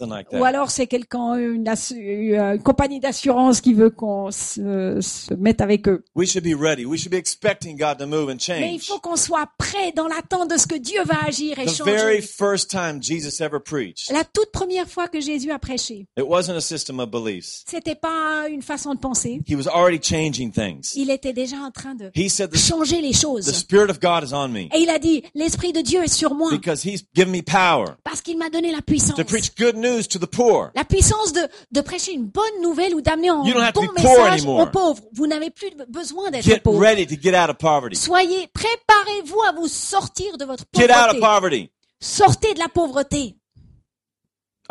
like 0.10 0.28
Ou 0.34 0.44
alors 0.44 0.72
c'est 0.72 0.88
quelqu'un, 0.88 1.36
une, 1.36 1.66
euh, 1.68 2.56
une 2.56 2.62
compagnie 2.64 3.00
d'assurance 3.00 3.62
qui 3.62 3.74
veut 3.74 3.90
qu'on 3.90 4.30
se, 4.32 5.00
se 5.00 5.34
mette 5.36 5.62
avec 5.62 5.88
eux. 5.88 6.04
We 6.16 6.30
should 6.30 6.44
be 6.44 6.54
ready. 6.60 6.86
We 6.86 7.00
should 7.00 7.12
be 7.12 7.18
expecting 7.18 7.78
God 7.78 7.98
to 8.00 8.06
move 8.08 8.30
and 8.30 8.38
Mais 8.50 8.76
il 8.76 8.82
faut 8.82 9.00
qu'on 9.00 9.16
soit 9.16 9.48
prêt 9.58 9.94
dans 9.96 10.08
l'attente 10.08 10.50
de 10.50 10.58
ce 10.58 10.68
que 10.68 10.76
Dieu 10.76 11.02
va 11.06 11.24
agir 11.28 11.58
et 11.60 11.66
The 11.66 11.84
very 11.86 12.18
changer. 12.18 12.22
first 12.22 12.70
time 12.70 13.02
Jesus 13.02 13.42
ever 13.42 13.60
preached, 13.64 14.12
La 14.12 14.26
toute 14.26 14.52
première 14.52 14.88
fois 14.90 15.08
que 15.08 15.22
Jésus 15.22 15.52
a 15.52 15.60
prêché, 15.60 16.08
it 16.18 16.26
wasn't 16.28 16.58
a 16.58 16.62
system 16.62 17.00
of 17.00 17.10
beliefs. 17.10 17.64
c'était 17.66 17.96
pas 17.96 18.48
une 18.50 18.62
façon 18.62 18.94
de 18.96 19.00
penser. 19.00 19.42
He 19.48 19.56
was 19.56 19.68
already 19.68 20.00
changing 20.02 20.52
things. 20.52 20.94
Il 20.96 21.10
était 21.10 21.34
déjà 21.34 21.58
en 21.58 21.72
train 21.72 21.96
de 21.96 22.09
He 22.16 22.30
said, 22.30 22.52
the, 22.52 22.58
changer 22.58 23.02
les 23.02 23.12
the 23.12 23.18
choses. 23.18 23.52
Spirit 23.56 23.90
of 23.90 24.00
God 24.00 24.24
is 24.24 24.34
on 24.34 24.50
me 24.50 24.68
Et 24.74 24.80
il 24.82 24.90
a 24.90 25.00
dit, 25.00 25.24
l'Esprit 25.36 25.74
de 25.74 25.82
Dieu 25.82 26.04
est 26.04 26.08
sur 26.14 26.34
moi 26.34 26.52
because 26.52 26.84
He's 26.86 27.04
given 27.16 27.32
me 27.32 27.42
power 27.42 27.96
parce 28.04 28.22
qu'il 28.22 28.38
m'a 28.38 28.50
donné 28.50 28.72
la 28.72 28.82
puissance. 28.82 29.16
to 29.16 29.24
preach 29.24 29.56
good 29.56 29.76
news 29.76 30.04
to 30.08 30.20
the 30.20 30.26
poor. 30.30 30.72
La 30.76 30.84
puissance 30.86 31.34
de, 31.34 31.42
de 31.72 31.82
prêcher 31.82 32.14
une 32.14 32.26
bonne 32.26 32.62
nouvelle 32.62 32.94
ou 32.96 33.02
d'amener 33.02 33.30
un 33.30 33.44
You 33.46 33.54
don't 33.54 33.62
have 33.64 33.74
to 33.74 33.82
bon 33.82 33.88
be 33.94 34.02
poor 34.02 34.18
message 34.26 34.42
anymore. 34.42 34.60
aux 34.62 34.66
pauvres. 34.68 35.02
Vous 35.14 35.28
n'avez 35.28 35.50
plus 35.50 35.70
besoin 35.88 36.32
d'être 36.32 36.64
pauvre. 36.64 36.80
ready 36.82 37.06
to 37.06 37.16
get 37.22 37.34
out 37.36 37.50
of 37.50 37.58
poverty. 37.58 37.96
Soyez, 37.96 38.48
préparez-vous 38.54 39.42
à 39.48 39.52
vous 39.54 39.68
sortir 39.68 40.38
de 40.38 40.46
votre 40.46 40.64
Get 40.76 40.86
out 40.86 41.14
of 41.16 41.20
pauvreté. 41.20 41.20
poverty. 41.20 41.70
Sortez 42.02 42.54
de 42.54 42.60
la 42.60 42.70
pauvreté. 42.70 43.36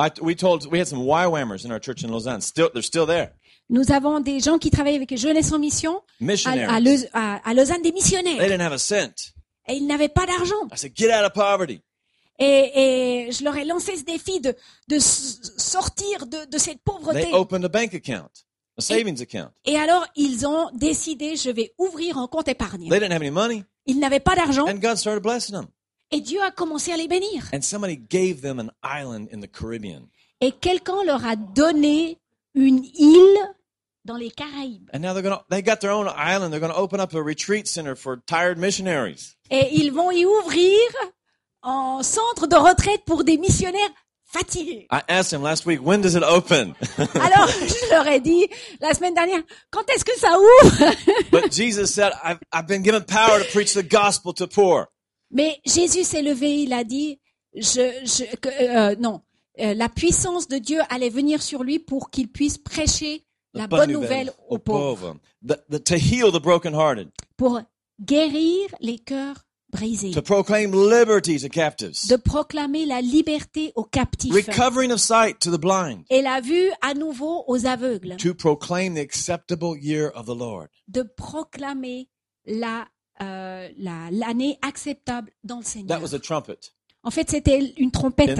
I, 0.00 0.10
we 0.22 0.34
told 0.36 0.64
we 0.70 0.78
had 0.78 0.86
some 0.86 1.00
YWAMers 1.00 1.64
in 1.64 1.72
our 1.72 1.80
church 1.80 2.04
in 2.04 2.10
Lausanne. 2.10 2.40
Still, 2.40 2.70
they're 2.72 2.82
still 2.82 3.04
there. 3.04 3.32
Nous 3.70 3.92
avons 3.92 4.20
des 4.20 4.40
gens 4.40 4.58
qui 4.58 4.70
travaillent 4.70 4.96
avec 4.96 5.14
Jeunesse 5.16 5.52
en 5.52 5.58
Mission 5.58 5.96
à, 5.96 6.00
à, 6.00 6.24
Missionaries. 6.24 6.82
Leus- 6.84 7.06
à- 7.12 7.36
à 7.48 7.54
Lausanne, 7.54 7.82
des 7.82 7.90
They 7.90 7.92
missionnaires. 7.92 8.38
didn't 8.48 8.60
have 8.62 8.72
a 8.72 8.78
cent. 8.78 9.32
Et 9.68 9.74
ils 9.74 9.86
n'avaient 9.86 10.08
pas 10.08 10.24
d'argent. 10.26 10.54
I 10.72 10.78
said, 10.78 10.92
get 10.96 11.08
out 11.12 11.24
of 11.26 11.32
poverty. 11.34 11.80
Et, 12.38 13.26
et 13.26 13.32
je 13.32 13.44
leur 13.44 13.56
ai 13.56 13.64
lancé 13.64 13.96
ce 13.96 14.04
défi 14.04 14.40
de, 14.40 14.54
sortir 14.98 16.26
de, 16.26 16.46
de 16.50 16.58
cette 16.58 16.80
pauvreté. 16.82 17.22
They 17.24 17.32
opened 17.34 17.64
a 17.64 17.68
bank 17.68 17.94
account, 17.94 18.30
a 18.78 18.80
savings 18.80 19.20
account. 19.20 19.50
Et 19.64 19.76
alors, 19.76 20.06
ils 20.16 20.46
ont 20.46 20.70
décidé, 20.72 21.36
je 21.36 21.50
vais 21.50 21.74
ouvrir 21.78 22.16
un 22.18 22.26
compte 22.28 22.48
épargne. 22.48 22.88
They 22.88 23.00
didn't 23.00 23.12
have 23.12 23.22
any 23.22 23.30
money, 23.30 23.64
Ils 23.86 23.98
n'avaient 23.98 24.20
pas 24.20 24.34
d'argent 24.36 24.66
and 24.68 24.76
God 24.78 24.96
started 24.96 25.22
blessing 25.22 25.52
them. 25.54 25.66
et 26.10 26.20
Dieu 26.20 26.40
a 26.42 26.50
commencé 26.50 26.92
à 26.92 26.96
les 26.96 27.08
bénir. 27.08 27.50
And 27.52 27.60
somebody 27.62 27.96
gave 27.98 28.40
them 28.40 28.58
an 28.60 28.70
island 28.84 29.28
in 29.32 29.40
the 29.40 29.50
Caribbean. 29.50 30.08
Et 30.40 30.52
quelqu'un 30.52 31.02
leur 31.04 31.26
a 31.26 31.34
donné 31.36 32.18
une 32.54 32.84
île 32.94 33.38
dans 34.04 34.16
les 34.16 34.30
Caraïbes. 34.30 34.88
And 34.92 35.00
now 35.00 35.12
they're 35.12 35.22
gonna 35.22 35.42
they 35.50 35.62
got 35.62 35.80
their 35.80 35.92
own 35.92 36.08
island. 36.08 36.52
They're 36.52 36.60
gonna 36.60 36.74
open 36.74 37.00
up 37.00 37.14
a 37.14 37.22
retreat 37.22 37.66
center 37.66 37.96
for 37.96 38.18
tired 38.26 38.58
missionaries. 38.58 39.36
Et 39.50 39.68
ils 39.72 39.92
vont 39.92 40.10
y 40.10 40.24
ouvrir 40.24 40.78
un 41.62 42.02
centre 42.02 42.46
de 42.46 42.56
retraite 42.56 43.04
pour 43.04 43.24
des 43.24 43.38
missionnaires 43.38 43.90
fatigués. 44.24 44.86
I 44.90 45.02
asked 45.08 45.32
him 45.32 45.42
last 45.42 45.66
week, 45.66 45.80
when 45.80 46.00
does 46.00 46.14
it 46.14 46.22
open? 46.22 46.74
Alors, 46.98 47.48
je 47.48 47.90
leur 47.90 48.06
ai 48.06 48.20
dit 48.20 48.48
la 48.80 48.94
semaine 48.94 49.14
dernière, 49.14 49.42
quand 49.70 49.88
est-ce 49.90 50.04
que 50.04 50.18
ça 50.18 50.38
ouvre? 50.38 51.30
But 51.30 51.52
Jesus 51.52 51.88
said, 51.88 52.12
I've, 52.22 52.38
I've 52.52 52.66
been 52.66 52.82
given 52.82 53.02
power 53.04 53.40
to 53.40 53.50
preach 53.52 53.74
the 53.74 53.82
gospel 53.82 54.32
to 54.34 54.46
poor. 54.46 54.88
Mais 55.30 55.60
Jésus 55.66 56.04
s'est 56.04 56.22
levé, 56.22 56.62
il 56.62 56.72
a 56.72 56.84
dit, 56.84 57.20
je, 57.54 57.90
je, 58.04 58.36
que, 58.36 58.48
euh, 58.48 58.96
non, 58.98 59.22
euh, 59.60 59.74
la 59.74 59.88
puissance 59.88 60.48
de 60.48 60.58
Dieu 60.58 60.80
allait 60.90 61.10
venir 61.10 61.42
sur 61.42 61.64
lui 61.64 61.78
pour 61.78 62.10
qu'il 62.10 62.28
puisse 62.28 62.58
prêcher 62.58 63.24
la 63.58 63.66
bonne 63.66 63.92
nouvelle 63.92 64.32
aux 64.48 64.58
pauvres, 64.58 65.16
The, 65.46 65.56
the, 65.70 65.78
to 65.84 65.94
heal 65.96 66.32
the 66.32 66.40
brokenhearted, 66.42 67.10
pour 67.36 67.60
guérir 68.00 68.68
les 68.80 68.98
cœurs 68.98 69.44
brisés, 69.70 70.10
to 70.12 70.22
proclaim 70.22 70.70
liberty 70.72 71.38
to 71.38 71.48
captives, 71.48 72.06
de 72.08 72.16
proclamer 72.16 72.86
la 72.86 73.00
liberté 73.00 73.72
aux 73.76 73.84
captifs. 73.84 74.32
Recovering 74.34 74.90
of 74.92 74.98
sight 75.00 75.38
to 75.40 75.50
the 75.50 75.60
blind, 75.60 76.04
et 76.10 76.22
la 76.22 76.40
vue 76.40 76.70
à 76.82 76.94
nouveau 76.94 77.44
aux 77.46 77.66
aveugles, 77.66 78.16
to 78.16 78.34
proclaim 78.34 78.94
the 78.94 79.00
acceptable 79.00 79.76
year 79.78 80.10
of 80.14 80.26
the 80.26 80.34
Lord. 80.34 80.68
de 80.88 81.02
proclamer 81.02 82.08
la 82.46 82.86
euh, 83.20 83.68
la- 83.76 84.10
l'année 84.12 84.58
acceptable 84.62 85.30
dans 85.44 85.58
le 85.58 85.62
That 85.64 85.68
Seigneur. 85.68 86.00
was 86.02 86.14
a 86.14 86.18
trumpet. 86.20 86.72
En 87.04 87.10
fait, 87.10 87.30
c'était 87.30 87.74
une 87.76 87.90
trompette 87.90 88.38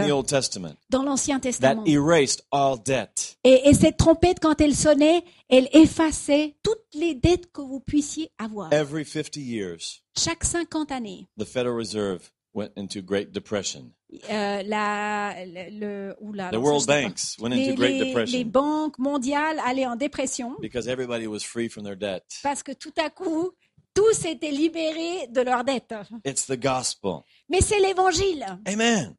dans 0.91 1.03
l'Ancien 1.03 1.39
Testament. 1.41 1.85
Et, 1.87 3.69
et 3.69 3.75
cette 3.75 3.97
trompette, 3.97 4.41
quand 4.41 4.61
elle 4.61 4.75
sonnait, 4.75 5.23
elle 5.49 5.69
effaçait 5.73 6.57
toutes 6.63 6.85
les 6.95 7.15
dettes 7.15 7.51
que 7.53 7.61
vous 7.63 7.81
puissiez 7.81 8.31
avoir. 8.39 8.73
Every 8.73 9.05
50 9.05 9.37
years, 9.37 10.03
Chaque 10.17 10.45
50 10.45 10.91
années, 10.91 11.27
the 11.39 11.45
Federal 11.45 11.77
Reserve 11.77 12.31
went 12.55 12.71
into 12.77 13.01
Great 13.01 13.31
Depression. 13.33 13.93
euh, 14.31 14.63
la, 14.65 15.35
le, 15.71 16.17
oula, 16.21 16.51
The 16.51 16.57
world 16.57 16.87
banks 16.87 17.37
went 17.39 17.51
les, 17.51 17.75
Great 17.75 18.45
banques 18.45 18.99
mondiales 18.99 19.61
allaient 19.65 19.87
en 19.87 19.97
dépression 19.97 20.57
because 20.61 20.89
everybody 20.89 21.27
was 21.27 21.41
free 21.41 21.69
from 21.69 21.85
their 21.85 21.97
debt. 21.97 22.25
parce 22.43 22.63
que 22.63 22.73
tout 22.73 22.95
à 22.97 23.11
coup, 23.11 23.51
tous 23.95 24.25
étaient 24.25 24.51
libérés 24.51 25.27
de 25.29 25.41
leurs 25.43 25.65
dettes. 25.65 25.95
It's 26.25 26.47
the 26.47 26.59
gospel. 26.59 27.23
Mais 27.49 27.61
c'est 27.61 27.81
l'évangile. 27.81 28.45
Amen. 28.67 29.15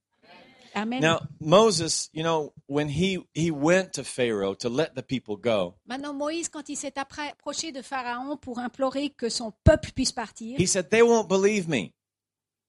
Amen. 0.75 1.01
Now, 1.01 1.19
Moses, 1.39 2.09
you 2.13 2.23
know, 2.23 2.53
when 2.67 2.89
he, 2.89 3.17
he 3.33 3.49
went 3.49 3.93
to 3.93 4.03
Pharaoh 4.03 4.53
to 4.55 4.69
let 4.69 4.93
the 4.95 5.01
people 5.01 5.35
go, 5.35 5.75
Maintenant, 5.87 6.13
Moïse, 6.13 6.47
quand 6.47 6.69
il 6.69 6.75
s'est 6.77 6.93
approché 6.97 7.71
de 7.71 7.81
Pharaon 7.81 8.37
pour 8.37 8.59
implorer 8.59 9.09
que 9.09 9.29
son 9.29 9.51
peuple 9.63 9.91
puisse 9.93 10.11
partir, 10.11 10.59
he 10.59 10.67
said, 10.67 10.89
They 10.91 11.01
won't 11.01 11.27
believe 11.27 11.67
me. 11.67 11.91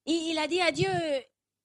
il, 0.05 0.31
il 0.31 0.39
a 0.39 0.47
dit 0.47 0.61
à 0.61 0.71
Dieu, 0.71 0.89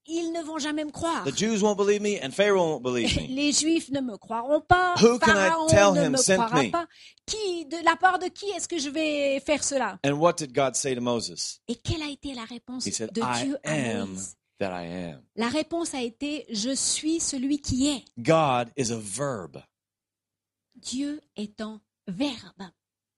ils 0.08 0.32
ne 0.32 0.42
vont 0.42 0.58
jamais 0.58 0.84
me 0.84 0.90
croire. 0.90 1.24
The 1.24 1.36
Jews 1.36 1.62
won't 1.62 1.76
believe 1.76 2.00
me, 2.00 2.18
and 2.22 2.30
Pharaoh 2.32 2.74
won't 2.74 2.82
believe 2.82 3.16
me. 3.16 3.26
Les 3.28 3.52
Juifs 3.52 3.90
ne 3.90 4.00
me 4.00 4.16
croiront 4.16 4.60
pas. 4.60 4.94
Who 5.00 5.18
can 5.18 5.30
I 5.32 5.48
Pharaon 5.48 5.66
tell 5.68 5.92
ne 5.94 6.04
him 6.06 6.12
me 6.12 6.16
sent 6.16 6.36
croira 6.36 6.62
me? 6.62 6.70
pas. 6.70 6.86
Qui, 7.26 7.66
de 7.66 7.84
la 7.84 7.96
part 7.96 8.18
de 8.18 8.26
qui 8.28 8.46
est-ce 8.50 8.68
que 8.68 8.78
je 8.78 8.88
vais 8.90 9.40
faire 9.40 9.62
cela? 9.64 9.98
And 10.04 10.12
what 10.14 10.34
did 10.34 10.52
God 10.54 10.74
say 10.76 10.94
to 10.94 11.00
Moses? 11.00 11.60
Et 11.68 11.74
quelle 11.76 12.02
a 12.02 12.08
été 12.08 12.34
la 12.34 12.44
réponse 12.44 12.86
He 12.86 12.92
said, 12.92 13.12
de 13.12 13.20
I 13.22 13.42
Dieu 13.44 13.58
à 13.64 13.74
Moïse? 14.04 14.36
that 14.58 14.70
I 14.72 14.86
am. 15.12 15.22
La 15.34 15.48
réponse 15.48 15.92
a 15.94 16.00
été 16.02 16.46
Je 16.50 16.74
suis 16.74 17.20
celui 17.20 17.60
qui 17.60 17.88
est. 17.88 18.04
God 18.18 18.70
is 18.76 18.90
a 18.92 18.96
verb. 18.98 19.62
Dieu 20.76 21.20
est 21.36 21.60
un 21.60 21.80
verbe. 22.06 22.70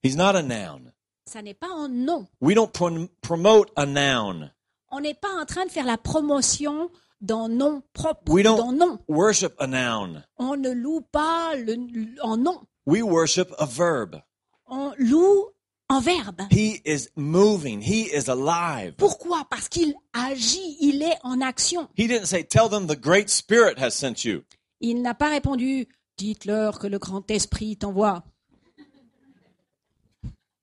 He's 0.03 0.17
not 0.17 0.35
a 0.37 0.43
noun. 0.43 0.93
Ça 1.27 1.43
n'est 1.43 1.55
pas 1.55 1.69
un 1.71 1.89
nom. 1.89 2.27
We 2.41 2.55
don't 2.55 2.73
prom- 2.73 3.09
promote 3.21 3.71
a 3.77 3.85
noun. 3.85 4.51
On 4.91 5.01
n'est 5.01 5.15
pas 5.15 5.33
en 5.41 5.45
train 5.45 5.67
de 5.67 5.71
faire 5.71 5.85
la 5.85 5.99
promotion 5.99 6.91
d'un 7.21 7.49
nom 7.49 7.83
propre, 7.93 8.41
d'un 8.41 8.73
nom. 8.73 8.99
Worship 9.09 9.55
a 9.59 9.67
noun. 9.67 10.25
On 10.39 10.57
ne 10.57 10.71
loue 10.71 11.03
pas 11.13 11.55
le, 11.57 11.77
en 12.23 12.37
nom. 12.37 12.61
We 12.87 13.03
worship 13.03 13.53
a 13.59 13.67
verb. 13.67 14.23
On 14.67 14.93
loue 14.99 15.47
en 15.89 16.01
verbe. 16.01 16.43
He 16.51 16.81
is 16.85 17.09
moving. 17.17 17.83
He 17.83 18.09
is 18.15 18.31
alive. 18.31 18.95
Pourquoi? 18.97 19.47
Parce 19.51 19.69
qu'il 19.69 19.95
agit, 20.13 20.77
il 20.81 21.03
est 21.03 21.19
en 21.23 21.41
action. 21.41 21.89
He 21.97 22.07
didn't 22.07 22.27
say, 22.27 22.45
Tell 22.45 22.69
them 22.69 22.87
the 22.87 22.99
Great 22.99 23.29
Spirit 23.29 23.79
has 23.79 23.91
sent 23.91 24.25
you. 24.25 24.43
Il 24.81 25.03
n'a 25.03 25.15
pas 25.15 25.29
répondu 25.29 25.89
Dites-leur 26.19 26.81
que 26.81 26.89
le 26.89 26.99
grand 26.99 27.31
esprit 27.31 27.77
t'envoie 27.77 28.25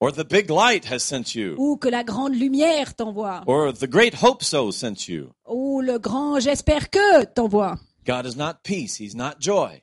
Or 0.05 0.11
the 0.11 0.23
big 0.23 0.51
light 0.51 0.85
has 0.91 0.99
sent 0.99 1.33
you. 1.33 1.55
ou 1.57 1.77
que 1.77 1.89
la 1.89 2.03
grande 2.03 2.35
lumière 2.35 2.93
t'envoie 2.95 3.41
Or 3.47 3.73
the 3.73 3.87
great 3.89 4.13
hope 4.21 4.43
so 4.43 4.69
sent 4.71 5.07
you. 5.07 5.31
ou 5.47 5.81
le 5.81 5.97
grand 5.97 6.39
j'espère 6.39 6.91
que 6.91 7.25
t'envoie. 7.25 7.79
God 8.05 8.27
is 8.27 8.35
not 8.37 8.57
peace. 8.63 8.99
He's 8.99 9.15
not 9.15 9.39
joy. 9.39 9.81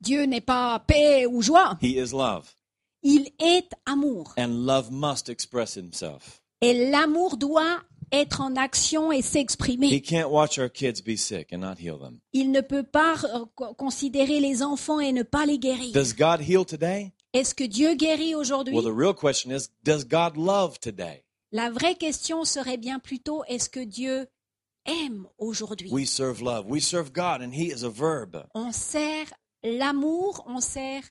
Dieu 0.00 0.22
n'est 0.26 0.40
pas 0.40 0.78
paix 0.86 1.26
ou 1.26 1.42
joie, 1.42 1.76
He 1.82 1.96
is 1.96 2.12
love. 2.12 2.54
il 3.02 3.28
est 3.40 3.68
amour. 3.86 4.34
And 4.38 4.64
love 4.66 4.92
must 4.92 5.28
express 5.28 5.76
himself. 5.76 6.42
Et 6.60 6.88
l'amour 6.90 7.36
doit 7.36 7.80
être 8.12 8.40
en 8.40 8.54
action 8.54 9.10
et 9.10 9.18
He 9.18 9.22
s'exprimer. 9.24 10.00
can't 10.00 10.30
watch 10.30 10.58
our 10.60 10.70
kids 10.70 11.02
be 11.04 11.16
sick 11.16 11.52
and 11.52 11.58
not 11.58 11.74
heal 11.80 11.98
them. 11.98 12.20
Il 12.32 12.52
ne 12.52 12.60
peut 12.60 12.84
pas 12.84 13.16
co- 13.56 13.74
considérer 13.74 14.38
les 14.38 14.62
enfants 14.62 15.00
et 15.00 15.10
ne 15.10 15.24
pas 15.24 15.44
les 15.44 15.58
guérir. 15.58 15.92
Does 15.92 16.12
God 16.16 16.40
heal 16.40 16.64
today? 16.64 17.10
Est-ce 17.36 17.54
que 17.54 17.64
Dieu 17.64 17.94
guérit 17.94 18.34
aujourd'hui? 18.34 18.74
Well, 18.74 18.82
the 18.82 18.96
real 18.96 19.12
question 19.12 19.50
is, 19.52 19.68
does 19.84 20.04
God 20.04 20.38
love 20.38 20.78
today? 20.80 21.22
La 21.52 21.68
vraie 21.70 21.94
question 21.94 22.44
serait 22.44 22.78
bien 22.78 22.98
plutôt 22.98 23.44
est-ce 23.46 23.68
que 23.68 23.84
Dieu 23.84 24.26
aime 24.86 25.26
aujourd'hui? 25.36 25.90
We 25.92 26.08
serve 26.08 26.40
love. 26.40 26.64
We 26.66 26.82
serve 26.82 27.12
God, 27.12 27.42
and 27.42 27.52
He 27.52 27.70
is 27.70 27.84
a 27.84 27.90
verb. 27.90 28.42
On 28.54 28.72
sert 28.72 29.34
l'amour, 29.62 30.44
on 30.46 30.62
sert 30.62 31.02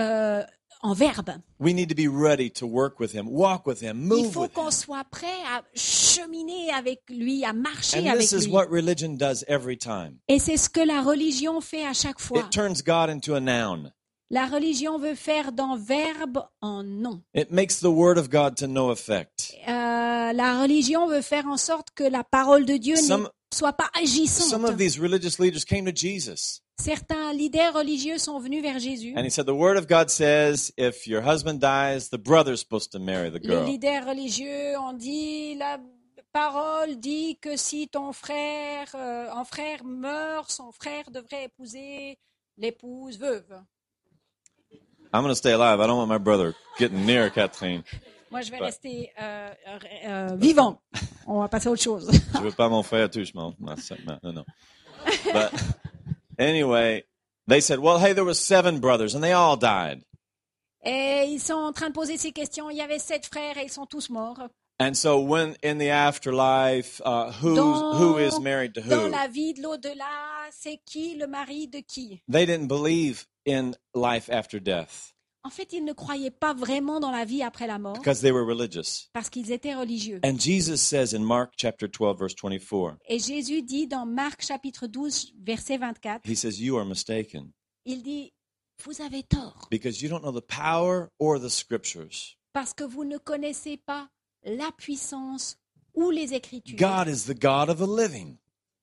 euh, 0.00 0.42
en 0.82 0.92
verbe. 0.92 1.40
We 1.60 1.72
need 1.72 1.88
to 1.88 1.94
be 1.94 2.08
ready 2.08 2.50
to 2.50 2.66
work 2.66 2.98
with 2.98 3.14
Him, 3.14 3.28
walk 3.28 3.64
with 3.64 3.80
Him, 3.80 4.00
Il 4.02 4.08
move 4.08 4.32
faut 4.32 4.42
with 4.42 4.52
qu'on 4.52 4.72
soit 4.72 5.04
prêt 5.04 5.28
à 5.46 5.62
cheminer 5.74 6.72
avec 6.72 7.02
lui, 7.08 7.44
à 7.44 7.52
marcher 7.52 7.98
And 8.00 8.06
avec 8.06 8.22
this 8.22 8.32
is 8.32 8.46
lui. 8.46 8.52
what 8.52 8.66
religion 8.68 9.16
does 9.16 9.44
every 9.46 9.78
time. 9.78 10.18
Et 10.26 10.40
c'est 10.40 10.56
ce 10.56 10.68
que 10.68 10.80
la 10.80 11.00
religion 11.00 11.60
fait 11.60 11.86
à 11.86 11.92
chaque 11.92 12.18
fois. 12.18 12.40
It 12.40 12.50
turns 12.50 12.82
God 12.82 13.08
into 13.08 13.36
a 13.36 13.40
noun. 13.40 13.92
La 14.32 14.46
religion 14.46 14.96
veut 14.98 15.16
faire 15.16 15.50
d'un 15.50 15.76
verbe 15.76 16.46
en 16.60 16.84
nom. 16.84 17.20
It 17.34 17.50
makes 17.50 17.80
the 17.80 17.86
word 17.86 18.16
of 18.16 18.28
God 18.30 18.54
to 18.58 18.66
no 18.68 18.92
effect. 18.92 19.54
Euh, 19.66 20.32
la 20.32 20.60
religion 20.62 21.08
veut 21.08 21.22
faire 21.22 21.46
en 21.46 21.56
sorte 21.56 21.88
que 21.94 22.04
la 22.04 22.22
parole 22.22 22.64
de 22.64 22.76
Dieu 22.76 22.94
Some- 22.96 23.22
ne 23.24 23.28
soit 23.56 23.72
pas 23.72 23.90
Some 23.94 24.02
agissante. 24.04 24.64
of 24.70 24.76
these 24.76 25.00
religious 25.00 25.38
leaders 25.40 25.64
came 25.64 25.84
to 25.84 25.92
Jesus 25.94 26.60
Certains 26.80 27.32
leaders 27.34 27.74
religieux 27.74 28.18
sont 28.18 28.38
venus 28.38 28.62
vers 28.62 28.78
Jésus. 28.78 29.12
and 29.16 29.24
he 29.24 29.30
said, 29.30 29.46
The 29.46 29.50
word 29.50 29.76
of 29.76 29.86
God 29.88 30.08
says 30.10 30.72
if 30.78 31.06
your 31.08 31.22
husband 31.22 31.58
dies, 31.60 32.08
the 32.10 32.16
brother's 32.16 32.60
supposed 32.60 32.92
to 32.92 32.98
marry 33.00 33.30
the 33.30 33.40
Les 33.42 33.48
girl. 33.48 33.66
leaders 33.66 34.06
religieux 34.06 34.78
ont 34.78 34.92
dit 34.94 35.56
la 35.56 35.78
parole 36.32 36.96
dit 37.00 37.36
que 37.42 37.56
si 37.56 37.88
ton 37.88 38.12
frère, 38.12 38.86
euh, 38.94 39.28
un 39.32 39.44
frère 39.44 39.84
meurt, 39.84 40.50
son 40.52 40.70
frère 40.70 41.10
devrait 41.10 41.46
épouser 41.46 42.16
l'épouse 42.56 43.18
veuve. 43.18 43.60
I'm 45.12 45.22
going 45.22 45.32
to 45.32 45.36
stay 45.36 45.52
alive. 45.52 45.80
I 45.80 45.86
don't 45.86 45.96
want 45.96 46.08
my 46.08 46.18
brother 46.18 46.54
getting 46.78 47.04
near 47.06 47.30
Kathleen. 47.30 47.82
Moi, 48.30 48.42
je 48.42 48.50
vais 48.52 48.58
Ouais. 48.60 48.66
rester 48.66 49.10
euh, 49.20 49.50
euh, 50.06 50.36
vivant. 50.36 50.80
On 51.26 51.40
va 51.40 51.48
passer 51.48 51.68
à 51.68 51.72
autre 51.72 51.82
chose. 51.82 52.08
Je 52.34 52.38
veux 52.40 52.52
pas 52.52 52.68
mon 52.68 52.82
frère 52.84 53.10
touche 53.10 53.34
mon, 53.34 53.54
ma- 53.58 53.74
ma- 54.06 54.20
no, 54.22 54.30
no. 54.32 54.44
But 55.32 55.52
anyway, 56.38 57.04
they 57.48 57.60
said, 57.60 57.80
well, 57.80 57.98
hey, 57.98 58.12
there 58.12 58.24
was 58.24 58.38
seven 58.38 58.78
brothers 58.80 59.14
and 59.14 59.22
they 59.22 59.32
all 59.32 59.56
died. 59.56 60.02
Et 60.84 61.24
ils 61.28 61.40
sont 61.40 61.54
en 61.54 61.72
train 61.72 61.88
de 61.88 61.92
poser 61.94 62.16
ces 62.16 62.32
questions. 62.32 62.70
Il 62.70 62.76
y 62.76 62.80
avait 62.82 62.98
sept 63.00 63.26
frères 63.26 63.58
et 63.58 63.64
ils 63.64 63.70
sont 63.72 63.86
tous 63.86 64.10
morts. 64.10 64.40
And 64.80 64.94
so 64.94 65.20
when 65.20 65.56
in 65.62 65.76
the 65.78 65.90
afterlife, 65.90 67.02
uh, 67.04 67.32
who's, 67.42 67.56
Dans- 67.56 67.98
who 67.98 68.16
is 68.18 68.40
married 68.40 68.72
to 68.74 68.80
Dans 68.80 69.06
who? 69.06 69.10
la 69.10 69.26
vie 69.28 69.52
de 69.54 69.60
l'au-delà, 69.62 70.06
c'est 70.52 70.80
qui 70.86 71.16
le 71.16 71.26
mari 71.26 71.66
de 71.68 71.80
qui? 71.80 72.22
They 72.30 72.46
didn't 72.46 72.68
believe 72.68 73.26
in 73.52 73.72
life 73.94 74.28
after 74.30 74.60
death 74.60 75.14
En 75.42 75.48
fait, 75.48 75.72
ils 75.72 75.82
ne 75.84 75.94
croyaient 75.94 76.30
pas 76.30 76.52
vraiment 76.52 77.00
dans 77.00 77.10
la 77.10 77.24
vie 77.24 77.42
après 77.42 77.66
la 77.66 77.78
mort 77.78 77.94
because 77.94 78.20
they 78.20 78.30
were 78.30 78.44
religious. 78.46 79.08
parce 79.14 79.30
qu'ils 79.30 79.52
étaient 79.52 79.74
religieux. 79.74 80.20
And 80.22 80.38
Jesus 80.38 80.76
says 80.76 81.14
in 81.14 81.20
Mark 81.24 81.54
chapter 81.56 81.88
12, 81.88 82.18
verse 82.18 82.34
24, 82.34 82.98
Et 83.08 83.18
Jésus 83.18 83.62
dit 83.62 83.86
dans 83.86 84.04
Marc 84.04 84.42
chapitre 84.42 84.86
12, 84.86 85.32
verset 85.42 85.78
24, 85.78 86.28
he 86.28 86.36
says, 86.36 86.60
you 86.60 86.76
are 86.76 86.84
mistaken 86.84 87.52
il 87.86 88.02
dit, 88.02 88.32
vous 88.84 89.00
avez 89.00 89.22
tort 89.22 89.66
because 89.70 90.02
you 90.02 90.08
don't 90.10 90.20
know 90.22 90.32
the 90.32 90.44
power 90.46 91.08
or 91.18 91.38
the 91.40 91.48
scriptures. 91.48 92.36
parce 92.52 92.74
que 92.74 92.84
vous 92.84 93.04
ne 93.04 93.16
connaissez 93.16 93.78
pas 93.78 94.08
la 94.44 94.70
puissance 94.76 95.56
ou 95.94 96.10
les 96.10 96.34
Écritures. 96.34 96.76
God 96.78 97.08
is 97.08 97.24
the 97.24 97.34
God 97.38 97.68
of 97.70 97.78
the 97.78 97.88
living. 97.88 98.36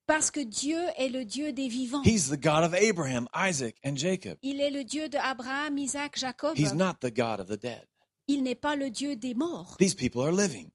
Parce 0.08 0.32
que 0.32 0.40
Dieu 0.40 0.80
est 0.98 1.10
le 1.10 1.26
Dieu 1.26 1.52
des 1.52 1.68
vivants. 1.68 2.02
He's 2.04 2.30
the 2.30 2.42
God 2.42 2.64
of 2.64 2.74
Abraham, 2.74 3.28
Isaac, 3.36 3.76
and 3.84 3.98
Jacob. 3.98 4.38
Il 4.42 4.62
est 4.62 4.72
le 4.72 4.86
Dieu 4.86 5.10
d'Abraham, 5.10 5.78
Isaac, 5.78 6.18
Jacob. 6.18 6.58
He's 6.58 6.74
not 6.74 7.02
the 7.02 7.12
God 7.12 7.42
of 7.42 7.48
the 7.48 7.60
dead. 7.62 7.86
Il 8.28 8.42
n'est 8.44 8.56
pas 8.56 8.76
le 8.78 8.90
Dieu 8.90 9.18
des 9.18 9.34
morts. 9.34 9.76
These 9.78 9.96
people 9.96 10.22
are 10.24 10.32
living. 10.32 10.72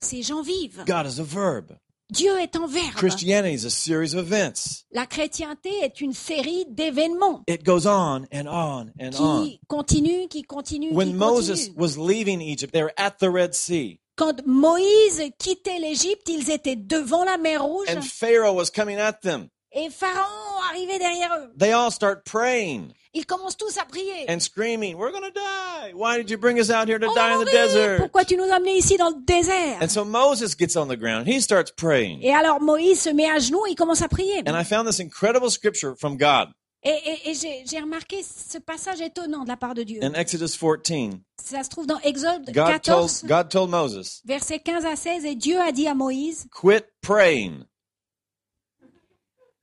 Ces 0.00 0.22
gens 0.22 0.42
vivent. 0.42 0.84
God 0.86 1.06
is 1.06 1.18
a 1.18 1.24
verb. 1.24 1.76
Dieu 2.12 2.38
est 2.38 2.54
en 2.54 2.68
verbe. 2.68 2.94
Christianity 2.94 3.54
is 3.54 3.64
a 3.64 3.70
series 3.70 4.14
of 4.14 4.20
events. 4.20 4.84
La 4.92 5.06
chrétienté 5.06 5.68
est 5.82 6.00
une 6.00 6.12
série 6.12 6.64
d'événements 6.68 7.42
It 7.48 7.64
goes 7.64 7.86
on 7.86 8.26
and 8.32 8.46
on 8.46 8.92
and 9.00 9.10
on. 9.18 9.42
qui 9.42 9.60
continuent, 9.66 10.28
qui 10.28 10.42
continuent, 10.42 10.90
qui 10.90 10.94
When 10.94 11.16
Moses 11.16 11.70
was 11.76 11.98
leaving 11.98 12.40
Egypt, 12.40 12.72
they 12.72 12.84
were 12.84 12.94
at 12.96 13.18
the 13.18 13.28
Red 13.28 13.54
Sea, 13.54 13.98
Quand 14.16 14.34
Moïse 14.46 15.22
quittait 15.38 15.78
l'Égypte, 15.78 16.28
ils 16.28 16.50
étaient 16.50 16.76
devant 16.76 17.24
la 17.24 17.36
mer 17.36 17.62
Rouge 17.62 17.88
and 17.94 18.00
Pharaoh 18.02 18.54
was 18.54 18.70
coming 18.74 18.98
at 18.98 19.20
them. 19.22 19.48
et 19.72 19.90
Pharaon 19.90 20.22
arrivait 20.70 20.98
derrière 20.98 21.34
eux. 21.38 21.52
They 21.58 21.72
all 21.72 21.90
start 21.92 22.24
praying 22.24 22.92
Ils 23.12 23.26
commencent 23.26 23.56
tous 23.58 23.76
à 23.78 23.84
prier. 23.84 24.24
and 24.28 24.40
screaming, 24.40 24.96
We're 24.96 25.10
going 25.12 25.30
to 25.30 25.30
die. 25.38 25.92
Why 25.94 26.16
did 26.16 26.30
you 26.30 26.38
bring 26.38 26.58
us 26.58 26.70
out 26.70 26.88
here 26.88 26.98
to 26.98 27.06
On 27.08 27.14
die 27.14 27.28
va 27.28 27.34
in 27.34 27.44
the 27.44 27.50
desert? 27.50 27.98
Pourquoi 27.98 28.24
tu 28.24 28.36
nous 28.36 28.44
as 28.50 28.56
amenés 28.56 28.78
ici 28.78 28.96
dans 28.96 29.10
le 29.10 29.22
désert? 29.26 29.78
And 29.82 29.88
so 29.90 30.02
Moses 30.04 30.54
gets 30.54 30.76
on 30.76 30.88
the 30.88 30.96
ground. 30.96 31.26
He 31.28 31.40
starts 31.40 31.70
praying. 31.70 32.20
Et 32.22 32.32
alors 32.34 32.60
Moïse 32.62 33.00
se 33.02 33.10
met 33.10 33.28
à 33.30 33.38
genoux 33.38 33.66
et 33.70 33.74
commence 33.74 34.00
à 34.02 34.08
prier. 34.08 34.42
And 34.46 34.58
I 34.58 34.64
found 34.64 34.86
this 34.88 34.98
incredible 34.98 35.50
scripture 35.50 35.94
from 35.94 36.16
God 36.16 36.48
Et, 36.88 36.90
et- 37.24 37.30
et 37.30 37.64
j'ai 37.66 37.80
remarqué 37.80 38.22
ce 38.22 38.58
passage 38.58 39.00
étonnant 39.00 39.42
de 39.42 39.48
la 39.48 39.56
part 39.56 39.74
de 39.74 39.82
Dieu. 39.82 39.98
in 40.04 40.12
Exodus 40.14 40.56
14. 40.56 41.18
Ça 41.42 41.64
se 41.64 41.68
trouve 41.68 41.86
dans 41.86 41.98
Exode 42.00 42.44
God 42.52 42.54
told, 42.54 42.82
14, 42.82 43.24
God 43.24 43.48
told 43.48 43.70
Moses, 43.70 44.22
versets 44.24 44.60
15 44.60 44.84
à 44.86 44.94
16, 44.94 45.24
et 45.24 45.34
Dieu 45.34 45.60
a 45.60 45.72
dit 45.72 45.88
à 45.88 45.94
Moïse, 45.94 46.46
Quit 46.52 46.84
praying. 47.02 47.64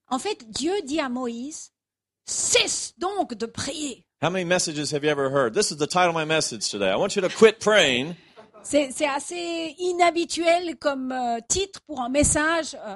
En 0.10 0.20
fait, 0.20 0.50
Dieu 0.50 0.74
dit 0.84 1.00
à 1.00 1.08
Moïse, 1.10 1.72
cesse 2.26 2.94
donc 2.98 3.34
de 3.34 3.46
prier. 3.46 4.06
How 4.22 4.30
many 4.30 4.46
messages 4.46 4.94
have 4.94 5.04
you 5.04 5.10
ever 5.10 5.30
heard? 5.30 5.54
This 5.54 5.72
is 5.72 5.78
the 5.78 5.88
title 5.88 6.10
of 6.10 6.16
my 6.16 6.26
message 6.26 6.70
today. 6.70 6.90
I 6.92 6.96
want 6.98 7.16
you 7.16 7.22
to 7.22 7.30
quit 7.30 7.60
praying 7.60 8.16
C'est 8.64 8.92
c'est 8.96 9.08
assez 9.08 9.76
inhabituel 9.80 10.78
comme 10.78 11.12
euh, 11.12 11.40
titre 11.50 11.82
pour 11.86 12.00
un 12.02 12.08
message, 12.10 12.76
euh, 12.86 12.96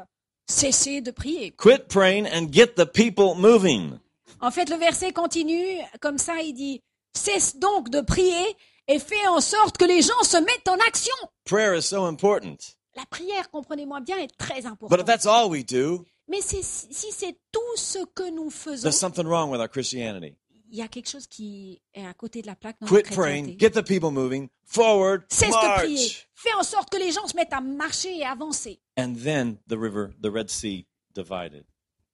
cessez 0.49 1.01
de 1.01 1.11
prier. 1.11 1.51
Quit 1.57 1.87
praying 1.89 2.25
and 2.27 2.51
get 2.53 2.75
the 2.75 2.85
people 2.85 3.35
moving. 3.35 3.99
En 4.41 4.51
fait, 4.51 4.69
le 4.69 4.75
verset 4.77 5.13
continue 5.13 5.79
comme 6.01 6.17
ça, 6.17 6.41
il 6.41 6.53
dit, 6.53 6.81
cesse 7.13 7.57
donc 7.57 7.89
de 7.89 8.01
prier 8.01 8.55
et 8.87 8.99
fais 8.99 9.27
en 9.27 9.41
sorte 9.41 9.77
que 9.77 9.85
les 9.85 10.01
gens 10.01 10.23
se 10.23 10.37
mettent 10.37 10.67
en 10.67 10.77
action. 10.87 11.15
Prayer 11.45 11.77
is 11.77 11.81
so 11.83 12.05
important. 12.05 12.57
La 12.95 13.05
prière, 13.05 13.49
comprenez-moi 13.51 13.99
bien, 14.01 14.17
est 14.17 14.35
très 14.37 14.55
But 14.61 14.65
if 14.65 14.71
importante. 14.71 15.05
that's 15.05 15.25
all 15.25 15.49
we 15.49 15.63
do, 15.65 16.05
Mais 16.27 16.41
si 16.41 16.61
c'est 16.63 17.37
tout 17.51 17.75
ce 17.77 17.99
que 18.15 18.29
nous 18.31 18.49
faisons, 18.49 18.83
there's 18.83 18.97
something 18.97 19.25
wrong 19.25 19.49
with 19.51 19.59
our 19.59 19.69
Christianity. 19.69 20.35
il 20.69 20.77
y 20.77 20.81
a 20.81 20.87
quelque 20.87 21.07
chose 21.09 21.27
qui 21.27 21.81
est 21.93 22.05
à 22.05 22.13
côté 22.13 22.41
de 22.41 22.47
la 22.47 22.55
plaque 22.55 22.77
dans 22.81 22.87
Quit 22.87 22.95
notre 23.03 23.15
praying, 23.15 23.57
get 23.59 23.71
the 23.71 23.81
people 23.83 24.11
moving, 24.11 24.49
forward, 24.65 25.23
Cesse 25.29 25.51
de 25.51 25.75
prier. 25.79 26.11
Fais 26.35 26.53
en 26.59 26.63
sorte 26.63 26.89
que 26.89 26.97
les 26.97 27.11
gens 27.11 27.25
se 27.27 27.35
mettent 27.35 27.53
à 27.53 27.61
marcher 27.61 28.17
et 28.17 28.25
avancer. 28.25 28.79
And 28.97 29.13
then 29.23 29.57
the 29.69 29.77
river, 29.77 30.09
the 30.21 30.29
Red 30.31 30.49
Sea, 30.49 30.85
divided. 31.13 31.65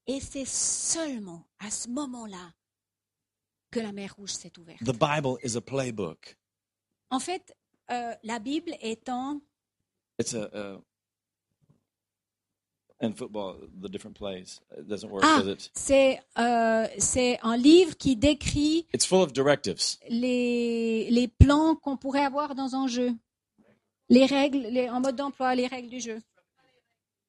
Et 0.08 0.20
c'est 0.20 0.46
seulement 0.46 1.46
à 1.60 1.72
ce 1.72 1.88
moment-là 1.90 2.54
que 3.72 3.80
la 3.80 3.92
mer 3.92 4.14
Rouge 4.18 4.32
s'est 4.32 4.52
ouverte. 4.60 4.80
The 4.84 4.92
Bible 4.92 5.38
is 5.44 5.56
a 5.58 5.62
playbook. 5.62 6.38
En 7.10 7.20
fait, 7.20 7.56
euh, 7.92 8.14
la 8.24 8.40
Bible 8.40 8.74
étant 8.82 9.42
It's 10.20 10.34
a, 10.36 10.50
uh, 10.54 10.80
in 13.02 13.14
football, 13.14 13.68
the 13.82 13.90
different 13.90 14.16
plays. 14.16 14.60
It 14.78 14.88
doesn't 14.88 15.10
work, 15.10 15.24
Ah, 15.26 15.42
does 15.42 15.52
it? 15.54 15.72
c'est 15.76 16.22
euh, 16.38 16.88
c'est 17.00 17.40
un 17.42 17.58
livre 17.58 17.96
qui 17.98 18.16
décrit 18.16 18.88
It's 18.94 19.06
full 19.06 19.22
of 19.22 19.34
directives. 19.34 19.98
les, 20.10 21.10
les 21.10 21.28
plans 21.28 21.76
qu'on 21.76 21.98
pourrait 21.98 22.24
avoir 22.26 22.54
dans 22.56 22.76
un 22.76 22.88
jeu, 22.88 23.12
les 24.10 24.26
règles, 24.26 24.60
les, 24.60 24.90
en 24.90 25.00
mode 25.02 25.16
d'emploi, 25.16 25.56
les 25.56 25.68
règles 25.68 25.90
du 25.90 26.00
jeu. 26.00 26.22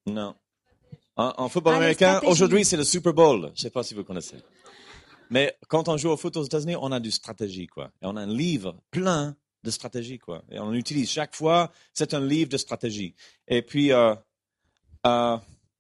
Non. 0.07 0.35
En, 1.17 1.33
en 1.37 1.49
football 1.49 1.75
américain, 1.75 2.21
aujourd'hui, 2.27 2.65
c'est 2.65 2.77
le 2.77 2.85
Super 2.85 3.13
Bowl. 3.15 3.53
Je 3.55 3.61
sais 3.63 3.71
pas 3.71 3.83
si 3.83 3.95
vous 3.95 4.05
connaissez. 4.05 4.37
Mais 5.31 5.57
quand 5.69 5.89
on 5.89 5.97
joue 5.97 6.11
au 6.11 6.17
foot 6.17 6.37
aux 6.37 6.45
États-Unis, 6.45 6.77
on 6.81 6.93
a 6.93 7.01
du 7.01 7.11
stratégie, 7.11 7.67
quoi. 7.67 7.91
Et 8.03 8.07
on 8.07 8.17
a 8.17 8.23
un 8.23 8.27
livre 8.27 8.77
plein 8.91 9.37
de 9.63 9.71
stratégie, 9.71 10.19
quoi. 10.19 10.43
Et 10.51 10.59
on 10.59 10.73
utilise 10.73 11.11
chaque 11.11 11.35
fois, 11.35 11.73
c'est 11.93 12.15
un 12.15 12.21
livre 12.21 12.51
de 12.51 12.57
stratégie. 12.57 13.15
Et 13.49 13.63
puis, 13.63 13.93
euh, 13.93 14.15
euh, 15.07 15.37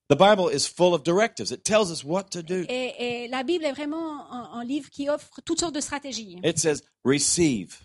the 0.08 0.16
Bible 0.16 0.54
is 0.54 0.66
full 0.66 0.94
of 0.94 1.02
directives. 1.02 1.50
It 1.52 1.62
tells 1.64 1.90
us 1.90 2.04
what 2.04 2.24
to 2.30 2.42
do. 2.42 2.64
Et, 2.68 3.24
et 3.24 3.28
la 3.28 3.42
Bible 3.42 3.64
est 3.64 3.72
vraiment 3.72 4.30
un, 4.32 4.60
un 4.60 4.64
livre 4.64 4.88
qui 4.88 5.08
offre 5.10 5.40
toutes 5.44 5.60
sortes 5.60 5.74
de 5.74 5.80
stratégies. 5.80 6.38
It 6.44 6.58
says, 6.58 6.82
receive, 7.04 7.76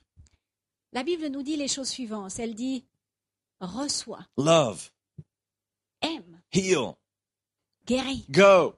La 0.92 1.04
Bible 1.04 1.28
nous 1.28 1.44
dit 1.44 1.56
les 1.58 1.68
choses 1.68 1.90
suivantes. 1.90 2.40
Elle 2.40 2.56
dit 2.56 2.86
reçois, 3.60 4.26
love, 4.38 4.90
aime, 6.02 6.42
heal, 6.54 6.94
guéris, 7.90 8.24
go, 8.30 8.76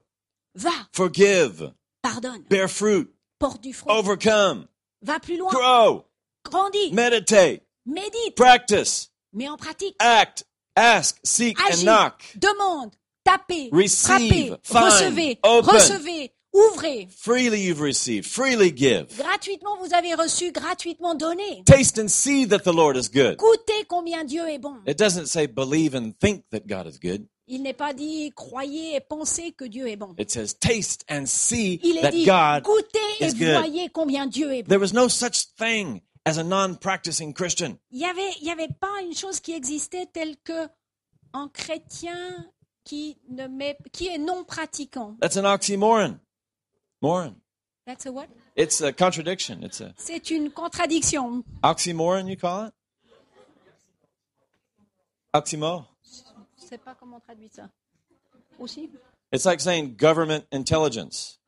va, 0.54 0.70
forgive, 0.92 1.70
pardonne, 2.00 2.42
bear 2.48 2.68
fruit, 2.68 3.08
porte 3.38 3.60
du 3.62 3.74
fruit, 3.74 3.90
overcome, 3.90 4.66
va 5.02 5.20
plus 5.20 5.36
loin, 5.36 5.50
grow, 5.50 6.06
grandis, 6.44 6.92
meditate, 6.92 7.62
médite, 7.86 8.34
practice, 8.36 9.10
mets 9.34 9.48
en 9.48 9.58
pratique, 9.58 9.96
act, 10.00 10.44
ask, 10.74 11.18
seek, 11.24 11.60
and 11.60 11.72
agis, 11.74 11.84
knock. 11.84 12.22
demande, 12.36 12.92
tapez, 13.22 13.68
Receive, 13.70 14.54
frappez, 14.54 14.58
find, 14.62 14.92
recevez, 14.92 15.38
open. 15.44 15.74
recevez, 15.74 16.30
ouvrez. 16.54 17.08
Freely 17.10 17.60
you've 17.60 17.80
received, 17.80 18.26
freely 18.26 18.70
give. 18.70 19.08
Gratuitement, 19.18 19.76
vous 19.78 19.92
avez 19.92 20.14
reçu, 20.14 20.52
gratuitement 20.52 21.14
donné. 21.14 21.64
Taste 21.64 21.98
and 21.98 22.08
see 22.08 22.46
that 22.46 22.64
the 22.64 22.72
Lord 22.72 22.96
is 22.96 23.08
good. 23.08 23.36
Goûtez 23.38 23.86
combien 23.88 24.24
Dieu 24.24 24.48
est 24.48 24.58
bon. 24.58 24.80
It 24.86 24.96
doesn't 24.96 25.26
say 25.26 25.46
believe 25.46 25.94
and 25.94 26.12
think 26.18 26.44
that 26.50 26.66
God 26.66 26.86
is 26.86 26.98
good. 26.98 27.26
Il 27.48 27.62
n'est 27.62 27.74
pas 27.74 27.92
dit 27.92 28.32
croyez 28.34 28.94
et 28.96 29.00
pensez 29.00 29.52
que 29.52 29.64
Dieu 29.64 29.88
est 29.88 29.96
bon. 29.96 30.14
It 30.18 30.30
says 30.30 30.54
taste 30.58 31.04
and 31.10 31.26
see 31.26 31.80
Il 31.82 31.98
est 31.98 32.02
that 32.02 32.10
dit 32.12 32.24
God. 32.24 32.62
goûtez 32.62 32.98
et 33.20 33.32
good. 33.32 33.56
voyez 33.58 33.88
combien 33.88 34.26
Dieu 34.26 34.52
est 34.54 34.62
bon. 34.62 34.68
There 34.68 34.80
was 34.80 34.92
no 34.94 35.08
such 35.08 35.46
thing 35.58 36.00
as 36.24 36.38
a 36.38 36.44
non-practicing 36.44 37.34
Christian. 37.34 37.78
Il 37.90 37.98
y 38.00 38.04
avait, 38.04 38.30
il 38.40 38.46
y 38.46 38.50
avait 38.50 38.68
pas 38.80 39.02
une 39.02 39.14
chose 39.14 39.40
qui 39.40 39.52
existait 39.54 40.06
telle 40.06 40.36
que 40.44 40.68
un 41.34 41.48
chrétien 41.48 42.46
qui 42.84 43.18
ne 43.28 43.46
met, 43.48 43.76
qui 43.92 44.06
est 44.06 44.18
non 44.18 44.44
pratiquant. 44.44 45.16
That's 45.20 45.36
an 45.36 45.44
oxymoron. 45.44 46.20
Moron. 47.00 47.34
That's 47.86 48.06
a 48.06 48.12
what? 48.12 48.26
It's 48.56 48.80
a 48.80 48.92
contradiction. 48.92 49.62
It's 49.64 49.80
a 49.80 49.92
C'est 49.96 50.30
une 50.30 50.50
contradiction. 50.52 51.42
oxymoron, 51.64 52.28
you 52.28 52.36
call 52.36 52.68
it? 52.68 52.74
Oxymor. 55.34 55.86
Sais 56.72 56.78
pas 56.78 56.94
comment 56.98 57.18
on 57.18 57.20
traduit 57.20 57.50
ça. 57.50 57.68
Aussi. 58.58 58.88
It's 59.30 59.44
like 59.44 59.60
saying 59.60 59.94
government 59.94 60.46
intelligence 60.50 61.38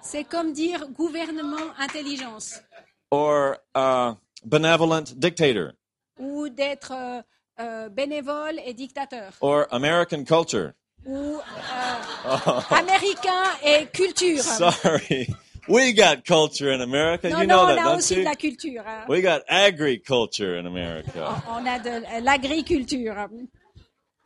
C'est 0.00 0.24
comme 0.24 0.54
dire 0.54 0.86
gouvernement 0.88 1.70
intelligence 1.78 2.62
or 3.10 3.58
uh, 3.76 4.14
benevolent 4.42 5.12
dictator 5.18 5.72
ou 6.18 6.48
d'être 6.48 6.92
euh, 6.92 7.20
euh, 7.60 7.90
bénévole 7.90 8.58
et 8.64 8.72
dictateur 8.72 9.34
or 9.42 9.66
American 9.70 10.24
culture. 10.24 10.72
ou 11.04 11.36
euh, 11.36 12.60
américain 12.70 13.42
et 13.62 13.84
culture. 13.92 14.42
Sorry. 14.42 15.28
We 15.68 15.92
got 15.92 16.24
culture 16.24 16.70
in 16.72 16.80
America. 16.80 17.28
Non, 17.28 17.40
you 17.42 17.46
non, 17.46 17.66
know 17.66 17.72
on 17.72 17.76
that, 17.76 17.92
a 17.92 17.96
aussi 17.96 18.14
you? 18.14 18.20
de 18.20 18.24
la 18.24 18.34
culture. 18.34 18.82
hein. 18.86 19.04
We 19.10 19.20
got 19.20 19.42
agriculture 19.46 20.56
in 20.58 20.64
America. 20.66 21.42
On 21.48 21.66
a 21.66 21.78
de 21.78 22.22
l'agriculture, 22.24 23.14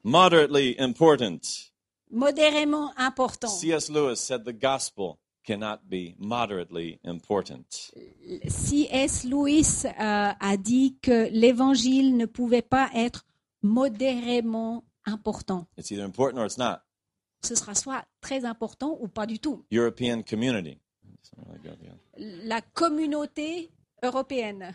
Moderately 0.09 0.75
important. 0.79 1.69
modérément 2.11 2.93
important. 2.97 3.49
C.S. 3.49 3.91
Lewis 3.91 4.17
said 4.17 4.45
the 4.45 4.53
gospel 4.53 5.19
cannot 5.45 5.89
be 5.89 6.15
moderately 6.19 6.99
important. 7.05 7.91
C.S. 8.49 9.25
Lewis 9.25 9.85
euh, 9.85 10.33
a 10.41 10.57
dit 10.57 10.97
que 11.03 11.29
l'évangile 11.31 12.17
ne 12.17 12.27
pouvait 12.27 12.63
pas 12.63 12.91
être 12.95 13.27
modérément 13.63 14.85
important. 15.07 15.67
It's 15.77 15.91
either 15.91 16.05
important 16.05 16.39
or 16.39 16.47
it's 16.47 16.59
not. 16.59 16.81
Ce 17.43 17.55
sera 17.55 17.75
soit 17.75 18.05
très 18.21 18.45
important 18.45 18.97
ou 19.01 19.09
pas 19.09 19.27
du 19.27 19.39
tout. 19.39 19.65
European 19.71 20.23
community. 20.23 20.79
La 22.17 22.61
communauté 22.61 23.71
européenne. 24.03 24.75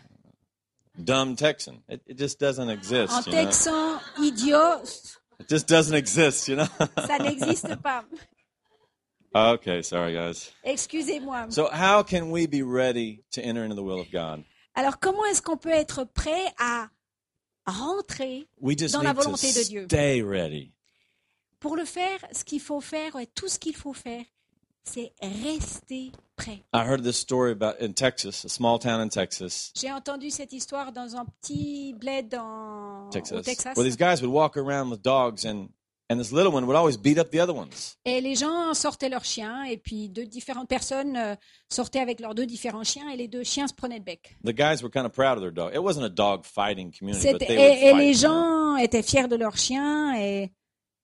Dumb 0.96 1.36
Texan. 1.36 1.82
It, 1.88 2.02
it 2.06 2.18
just 2.18 2.40
doesn't 2.40 2.70
exist. 2.70 3.26
Know? 3.26 3.32
texan 3.32 4.00
idiot, 4.22 5.18
It 5.40 5.48
just 5.48 5.66
doesn't 5.68 5.94
exist, 5.94 6.48
you 6.48 6.56
know? 6.56 6.66
ça 7.06 7.18
n'existe 7.18 7.76
pas. 7.76 8.04
okay, 9.34 9.82
sorry 9.82 10.14
guys. 10.14 10.52
Excusez-moi. 10.64 11.50
So 11.50 11.68
how 11.72 12.02
can 12.02 12.30
we 12.30 12.46
be 12.46 12.62
ready 12.62 13.24
to 13.32 13.42
enter 13.42 13.64
into 13.64 13.74
the 13.74 13.82
will 13.82 14.00
of 14.00 14.10
God? 14.12 14.44
Alors 14.74 14.98
comment 14.98 15.24
est-ce 15.26 15.42
qu'on 15.42 15.56
peut 15.56 15.70
être 15.70 16.04
prêt 16.04 16.44
à 16.58 16.88
rentrer 17.66 18.48
We 18.60 18.76
just 18.78 18.94
Dans 18.94 19.02
la 19.02 19.10
need 19.12 19.16
to 19.18 19.22
volonté 19.24 19.52
de 19.52 19.62
Dieu? 19.68 19.84
stay 19.84 20.22
ready. 20.22 20.72
Pour 21.60 21.76
le 21.76 21.84
faire, 21.84 22.18
ce 22.32 22.44
qu'il 22.44 22.60
faut 22.60 22.80
faire, 22.80 23.16
et 23.16 23.26
tout 23.26 23.48
ce 23.48 23.58
qu'il 23.58 23.74
faut 23.74 23.94
faire, 23.94 24.24
c'est 24.84 25.12
rester 25.20 26.12
prêt. 26.36 26.62
I 26.74 26.80
heard 26.86 27.02
this 27.02 27.16
story 27.18 27.52
about 27.52 27.80
in 27.80 27.92
Texas, 27.92 28.44
a 28.44 28.48
small 28.48 28.78
town 28.78 29.00
in 29.00 29.08
Texas, 29.08 29.72
J'ai 29.74 29.90
entendu 29.92 30.30
cette 30.30 30.52
histoire 30.52 30.92
dans 30.92 31.16
un 31.16 31.24
petit 31.24 31.94
bled 31.94 32.34
en- 32.34 33.06
au 33.06 33.10
Texas, 33.10 33.42
Texas. 33.44 33.76
where 33.76 33.84
these 33.84 33.96
guys 33.96 34.20
would 34.22 34.32
walk 34.32 34.56
around 34.56 34.90
with 34.90 35.02
dogs 35.02 35.44
and 35.46 35.68
and 36.10 36.18
this 36.18 36.32
little 36.32 36.52
one 36.52 36.66
would 36.66 36.76
always 36.76 36.98
beat 36.98 37.16
up 37.18 37.30
the 37.30 37.40
other 37.40 37.54
ones. 37.56 37.96
Et 38.04 38.20
les 38.20 38.34
gens 38.34 38.74
sortaient 38.74 39.08
leurs 39.08 39.24
chiens, 39.24 39.64
et 39.64 39.78
puis 39.78 40.10
deux 40.10 40.26
différentes 40.26 40.68
personnes 40.68 41.16
euh, 41.16 41.34
sortaient 41.70 41.98
avec 42.00 42.20
leurs 42.20 42.34
deux 42.34 42.44
différents 42.44 42.84
chiens, 42.84 43.08
et 43.08 43.16
les 43.16 43.26
deux 43.26 43.42
chiens 43.42 43.66
se 43.66 43.72
prenaient 43.72 43.98
le 43.98 44.04
bec. 44.04 44.36
The 44.44 44.52
guys 44.52 44.82
were 44.82 44.90
kind 44.90 45.06
of 45.06 45.12
proud 45.12 45.38
of 45.38 45.40
their 45.40 45.50
dog. 45.50 45.74
It 45.74 45.82
wasn't 45.82 46.04
a 46.04 46.10
dog 46.10 46.44
fighting 46.44 46.92
community, 46.92 47.32
but 47.32 47.38
they 47.40 47.56
would 47.56 47.58
et, 47.58 47.86
et 47.86 47.90
fight, 47.92 47.96
les 47.98 48.06
you 48.08 48.28
know. 48.28 48.28
gens 48.28 48.76
étaient 48.76 49.02
fiers 49.02 49.28
de 49.28 49.36
leurs 49.36 49.56
chiens, 49.56 50.14
et 50.14 50.52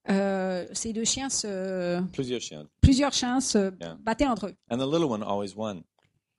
euh, 0.09 0.65
ces 0.73 0.93
deux 0.93 1.05
chiens 1.05 1.29
se, 1.29 2.01
Plusieurs 2.11 2.41
chiens. 2.41 2.67
plusieurs 2.81 3.13
chiens 3.13 3.39
se 3.39 3.71
Yeah. 3.79 3.97
battaient 4.01 4.27
entre 4.27 4.47
eux. 4.47 4.55
And 4.69 4.77
the 4.77 4.85
little 4.91 5.05
one 5.05 5.23
always 5.23 5.53
won. 5.55 5.83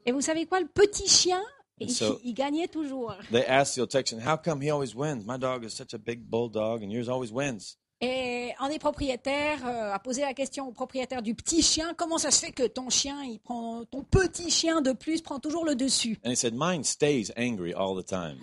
Et 0.04 0.12
vous 0.12 0.20
savez 0.20 0.46
quoi, 0.46 0.60
le 0.60 0.66
petit 0.66 1.06
chien, 1.08 1.40
il, 1.78 1.90
So- 1.90 2.18
il 2.24 2.34
gagnait 2.34 2.68
toujours. 2.68 3.14
They 3.30 3.44
asked 3.46 3.76
the 3.76 3.80
old 3.80 3.90
Texan, 3.90 4.18
"How 4.18 4.36
come 4.36 4.60
he 4.62 4.70
always 4.70 4.94
wins? 4.94 5.24
My 5.26 5.38
dog 5.38 5.64
is 5.64 5.70
such 5.70 5.94
a 5.94 5.98
big 5.98 6.20
bulldog, 6.28 6.82
and 6.82 6.90
yours 6.90 7.08
always 7.08 7.30
wins." 7.32 7.78
Et 8.04 8.52
un 8.58 8.68
des 8.68 8.80
propriétaires 8.80 9.64
euh, 9.64 9.92
a 9.92 9.98
posé 10.00 10.22
la 10.22 10.34
question 10.34 10.66
au 10.66 10.72
propriétaire 10.72 11.22
du 11.22 11.36
petit 11.36 11.62
chien 11.62 11.94
comment 11.96 12.18
ça 12.18 12.32
se 12.32 12.44
fait 12.44 12.50
que 12.50 12.64
ton 12.64 12.90
chien, 12.90 13.22
il 13.22 13.38
prend 13.38 13.84
ton 13.84 14.02
petit 14.02 14.50
chien 14.50 14.80
de 14.80 14.90
plus 14.90 15.22
prend 15.22 15.38
toujours 15.38 15.64
le 15.64 15.76
dessus? 15.76 16.18
And 16.24 16.30
he 16.30 16.36
said, 16.36 16.52
Mine 16.52 16.82
stays 16.82 17.30
angry 17.38 17.72
all 17.72 17.96
the 17.96 18.04
time. 18.04 18.40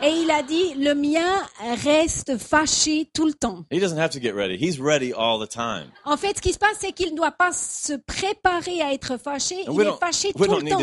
Et 0.00 0.10
il 0.10 0.30
a 0.30 0.44
dit 0.44 0.74
le 0.74 0.94
mien 0.94 1.42
reste 1.82 2.38
fâché 2.38 3.10
tout 3.12 3.26
le 3.26 3.34
temps. 3.34 3.64
He 3.72 3.80
doesn't 3.80 3.98
have 3.98 4.10
to 4.10 4.20
get 4.20 4.32
ready. 4.32 4.56
He's 4.56 4.78
ready 4.78 5.12
all 5.12 5.44
the 5.44 5.50
time. 5.50 5.90
En 6.04 6.16
fait, 6.16 6.36
ce 6.36 6.42
qui 6.42 6.52
se 6.52 6.58
passe, 6.58 6.76
c'est 6.78 6.92
qu'il 6.92 7.10
ne 7.10 7.16
doit 7.16 7.32
pas 7.32 7.50
se 7.52 7.94
préparer 7.94 8.80
à 8.80 8.92
être 8.92 9.16
fâché. 9.18 9.56
And 9.66 9.72
Il 9.74 9.80
est 9.80 9.98
fâché 9.98 10.32
tout 10.32 10.42
le 10.42 10.46
temps. 10.46 10.78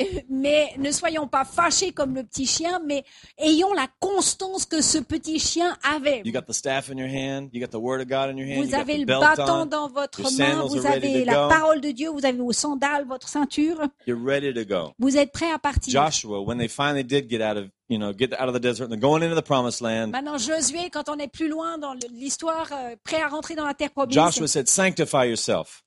Mais 0.28 0.74
ne 0.78 0.90
soyons 0.90 1.28
pas 1.28 1.44
fâchés 1.44 1.92
comme 1.92 2.14
le 2.14 2.24
petit 2.24 2.46
chien, 2.46 2.80
mais 2.84 3.04
ayons 3.38 3.72
la 3.72 3.86
constance 4.00 4.64
que 4.66 4.80
ce 4.80 4.98
petit 4.98 5.38
chien 5.38 5.59
avait. 5.82 6.22
You 6.24 6.32
got 6.32 6.42
the 6.46 6.52
staff 6.52 6.90
in 6.90 6.98
your 6.98 7.08
hand, 7.08 7.50
you 7.52 7.60
got 7.60 7.70
the 7.70 7.80
word 7.80 8.00
of 8.00 8.08
God 8.08 8.30
in 8.30 8.36
your 8.38 8.48
hand, 8.48 8.64
Vous 8.64 8.74
avez 8.74 8.98
le 8.98 9.04
bâton 9.06 9.62
on, 9.62 9.66
dans 9.66 9.88
votre 9.88 10.22
main, 10.38 10.62
vous 10.66 10.86
avez 10.86 11.24
la 11.24 11.48
parole 11.48 11.80
de 11.80 11.90
Dieu, 11.90 12.08
vous 12.10 12.24
avez 12.24 12.38
vos 12.38 12.52
sandales, 12.52 13.06
votre 13.06 13.28
ceinture. 13.28 13.80
you're 14.06 14.18
ready 14.22 14.52
to 14.52 14.64
go. 14.64 14.92
Vous 14.98 15.16
êtes 15.16 15.32
prêts 15.32 15.50
à 15.50 15.58
partir. 15.58 15.92
Joshua, 15.92 16.40
when 16.40 16.58
they 16.58 16.68
finally 16.68 17.04
did 17.04 17.28
get 17.30 17.40
out 17.40 17.56
of, 17.56 17.68
you 17.88 17.98
know, 17.98 18.12
get 18.12 18.32
out 18.38 18.48
of 18.48 18.54
the 18.54 18.60
desert 18.60 18.84
and 18.84 18.90
they're 18.92 19.00
going 19.00 19.22
into 19.22 19.34
the 19.34 19.44
promised 19.44 19.80
land, 19.80 20.12
Maintenant, 20.12 20.38
Josué, 20.38 20.90
quand 20.90 21.08
on 21.08 21.18
est 21.18 21.28
plus 21.28 21.48
loin 21.48 21.78
dans 21.78 21.94
l'histoire, 22.12 22.68
euh, 22.72 22.96
prêt 23.04 23.20
à 23.20 23.28
rentrer 23.28 23.54
dans 23.54 23.66
la 23.66 23.74
terre 23.74 23.90
promise, 23.90 24.14
Joshua 24.14 24.46
said, 24.46 24.68
sanctify 24.68 25.26
yourself. 25.28 25.82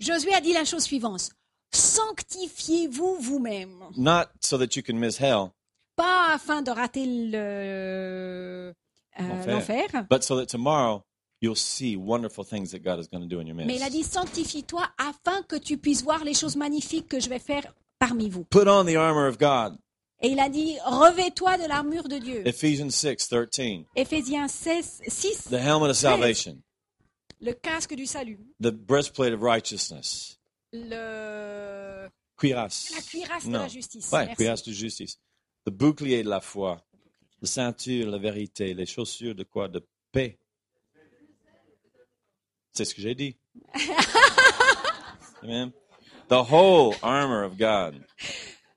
Josué 0.00 0.32
a 0.34 0.40
dit 0.40 0.52
la 0.52 0.64
chose 0.64 0.84
suivante. 0.84 1.30
Sanctifiez-vous 1.72 3.16
vous-même. 3.20 3.84
Not 3.96 4.26
so 4.40 4.56
that 4.58 4.76
you 4.76 4.82
can 4.82 4.94
miss 4.94 5.18
hell, 5.20 5.50
Pas 5.96 6.32
afin 6.32 6.62
de 6.62 6.70
rater 6.70 7.04
le- 7.06 8.72
L'enfer. 9.18 9.52
l'enfer, 9.52 10.06
but 10.10 10.22
so 10.22 10.36
that 10.36 10.46
tomorrow 10.46 11.04
you'll 11.40 11.54
see 11.56 11.96
wonderful 11.96 12.44
things 12.44 12.70
that 12.72 12.80
God 12.82 12.98
is 13.00 13.08
going 13.08 13.22
to 13.22 13.28
do 13.28 13.40
in 13.40 13.46
your 13.46 13.54
mais 13.56 13.64
il 13.76 13.82
a 13.82 13.86
midst. 13.86 13.92
dit 13.92 14.04
sanctifie-toi 14.04 14.86
afin 14.98 15.42
que 15.42 15.56
tu 15.56 15.78
puisses 15.78 16.02
voir 16.02 16.24
les 16.24 16.34
choses 16.34 16.56
magnifiques 16.56 17.08
que 17.08 17.20
je 17.20 17.28
vais 17.28 17.38
faire 17.38 17.72
parmi 17.98 18.28
vous. 18.28 18.44
Put 18.44 18.68
on 18.68 18.84
the 18.84 18.96
armor 18.96 19.26
of 19.28 19.38
God. 19.38 19.76
Et 20.20 20.30
il 20.32 20.40
a 20.40 20.48
dit 20.48 20.76
revêt-toi 20.84 21.58
de 21.58 21.66
l'armure 21.68 22.08
de 22.08 22.18
Dieu. 22.18 22.42
Ephesians 22.46 22.90
6, 22.90 23.28
13. 23.28 23.84
Éphésiens 23.94 24.48
16, 24.48 25.02
6, 25.06 25.44
The 25.50 25.52
helmet 25.54 25.90
of 25.90 25.96
salvation, 25.96 26.60
le 27.40 27.52
casque 27.52 27.94
du 27.94 28.04
salut, 28.04 28.40
the 28.60 28.72
breastplate 28.72 29.32
of 29.32 29.40
righteousness, 29.42 30.38
le... 30.72 32.08
cuirasse. 32.36 32.90
la 32.94 33.00
cuirasse 33.02 33.44
de 33.46 33.50
Non. 33.50 33.60
la 33.60 33.68
justice. 33.68 34.10
Ouais, 34.10 34.26
Merci. 34.26 34.36
cuirasse 34.36 34.62
de 34.64 34.72
justice. 34.72 35.18
Le 35.66 35.70
bouclier 35.72 36.22
de 36.24 36.28
la 36.28 36.40
foi. 36.40 36.80
La 37.40 37.46
ceinture, 37.48 38.10
la 38.10 38.18
vérité. 38.18 38.74
Les 38.74 38.86
chaussures 38.86 39.34
de 39.34 39.44
quoi? 39.44 39.68
De 39.68 39.86
paix. 40.12 40.38
C'est 42.72 42.84
ce 42.84 42.94
que 42.94 43.00
j'ai 43.02 43.14
dit. 43.14 43.36
Amen. 45.42 45.72
The 46.28 46.42
whole 46.42 46.94
armor 47.02 47.44
of 47.44 47.56
God. 47.56 48.04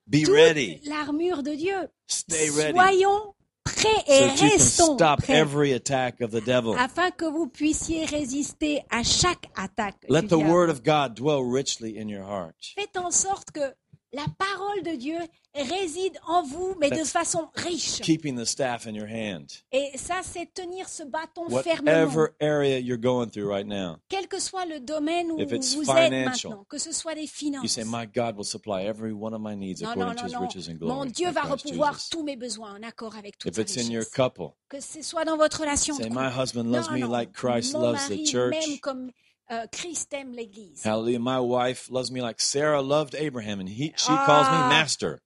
Be 0.08 0.24
Toute 0.24 0.34
ready. 0.34 0.80
l'armure 0.86 1.44
de 1.44 1.56
Dieu. 1.56 1.88
Stay 2.08 2.50
ready. 2.50 2.78
Soyons 2.78 3.34
prêts 3.64 4.04
et 4.08 4.30
So 4.38 4.44
restons 4.46 4.94
stop 4.96 5.20
prêts 5.22 5.34
every 5.38 5.74
attack 5.74 6.22
of 6.22 6.32
the 6.32 6.42
devil. 6.44 6.74
afin 6.78 7.12
que 7.12 7.26
vous 7.26 7.48
puissiez 7.48 8.06
résister 8.06 8.84
à 8.90 9.04
chaque 9.04 9.48
attaque. 9.56 10.06
Let 10.10 10.22
du 10.24 10.28
the 10.28 10.36
diable. 10.38 10.52
word 10.52 10.70
of 10.70 10.84
God 10.84 11.16
dwell 11.16 11.44
richly 11.44 11.98
in 12.00 12.08
your 12.10 12.24
heart. 12.24 12.56
Faites 12.76 12.98
en 12.98 13.12
sorte 13.12 13.52
que 13.52 13.74
la 14.14 14.26
parole 14.38 14.84
de 14.84 14.96
Dieu 14.96 15.18
réside 15.54 16.18
en 16.28 16.44
vous, 16.44 16.76
mais 16.80 16.90
de 16.90 16.96
That's- 16.96 17.12
façon 17.12 17.50
riche. 17.56 18.00
Keeping 18.02 18.38
the 18.38 18.46
staff 18.46 18.88
in 18.88 18.94
your 18.94 19.08
hand. 19.08 19.48
Et 19.72 19.92
ça, 19.98 20.22
c'est 20.24 20.54
tenir 20.54 20.88
ce 20.88 21.04
bâton 21.04 21.50
fermement. 21.62 21.92
Whatever 21.92 22.30
area 22.42 22.80
you're 22.80 22.98
going 23.00 23.28
through 23.30 23.50
right 23.50 23.66
now. 23.68 23.98
Quel 24.10 24.28
que 24.28 24.40
soit 24.40 24.66
le 24.66 24.80
domaine 24.80 25.32
où 25.32 25.40
If 25.42 25.52
it's 25.52 25.76
vous 25.76 25.84
êtes 25.92 26.12
maintenant, 26.12 26.66
que 26.70 26.78
ce 26.78 26.92
soit 26.94 27.16
des 27.16 27.22
You 27.24 27.28
finances. 27.28 27.72
say, 27.72 27.84
My 27.86 28.06
God 28.08 28.36
will 28.38 28.46
supply 28.46 28.84
every 28.86 29.12
one 29.12 29.34
of 29.34 29.42
my 29.42 29.56
needs 29.56 29.82
Non, 29.82 29.90
according 29.92 30.16
non, 30.16 30.16
to 30.16 30.22
non, 30.22 30.28
his 30.28 30.34
non. 30.34 30.42
riches 30.48 30.70
and 30.70 30.76
glory. 30.78 30.94
Mon 30.94 31.06
Dieu 31.06 31.30
va 31.32 31.44
Jesus. 31.58 32.10
tous 32.10 32.24
mes 32.24 32.38
besoins 32.38 32.76
en 32.78 32.84
accord 32.84 33.16
avec 33.18 33.38
toute 33.38 33.52
If 33.52 33.56
sa 33.56 33.62
it's 33.62 33.78
in 33.78 33.92
your 33.92 34.02
richesse. 34.04 34.14
couple, 34.16 34.54
Que 34.70 34.80
ce 34.80 35.02
soit 35.02 35.26
dans 35.26 35.36
votre 35.38 35.60
relation 35.62 35.98
de 35.98 36.04
say. 36.04 36.10
My 36.10 36.30
husband 36.30 36.72
loves 36.72 36.90
me 36.92 37.06
like 37.06 37.34
Christ 37.34 37.74
loves 37.74 38.08
the 38.08 38.26
church. 38.26 38.52
m'aime 38.52 38.80
comme 38.80 39.12
euh, 39.52 39.66
Christ 39.72 40.14
aime 40.14 40.32
l'Église. 40.34 40.82
Hallelujah. 40.84 41.20
My 41.20 41.40
wife 41.40 41.90
loves 41.92 42.12
me 42.12 42.22
like 42.22 42.40
Sarah 42.40 42.82
loved 42.82 43.16
Abraham, 43.16 43.60
and 43.60 43.68
he, 43.70 43.94
she 43.98 44.08
Ah. 44.10 44.24
calls 44.26 44.48
me 44.50 44.70
master. 44.70 45.20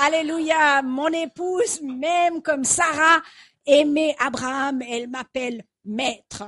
Alléluia, 0.00 0.82
mon 0.82 1.08
épouse 1.12 1.80
m'aime 1.82 2.40
comme 2.42 2.64
Sarah 2.64 3.20
aimait 3.66 4.14
Abraham, 4.20 4.82
elle 4.82 5.08
m'appelle 5.08 5.62
maître. 5.84 6.44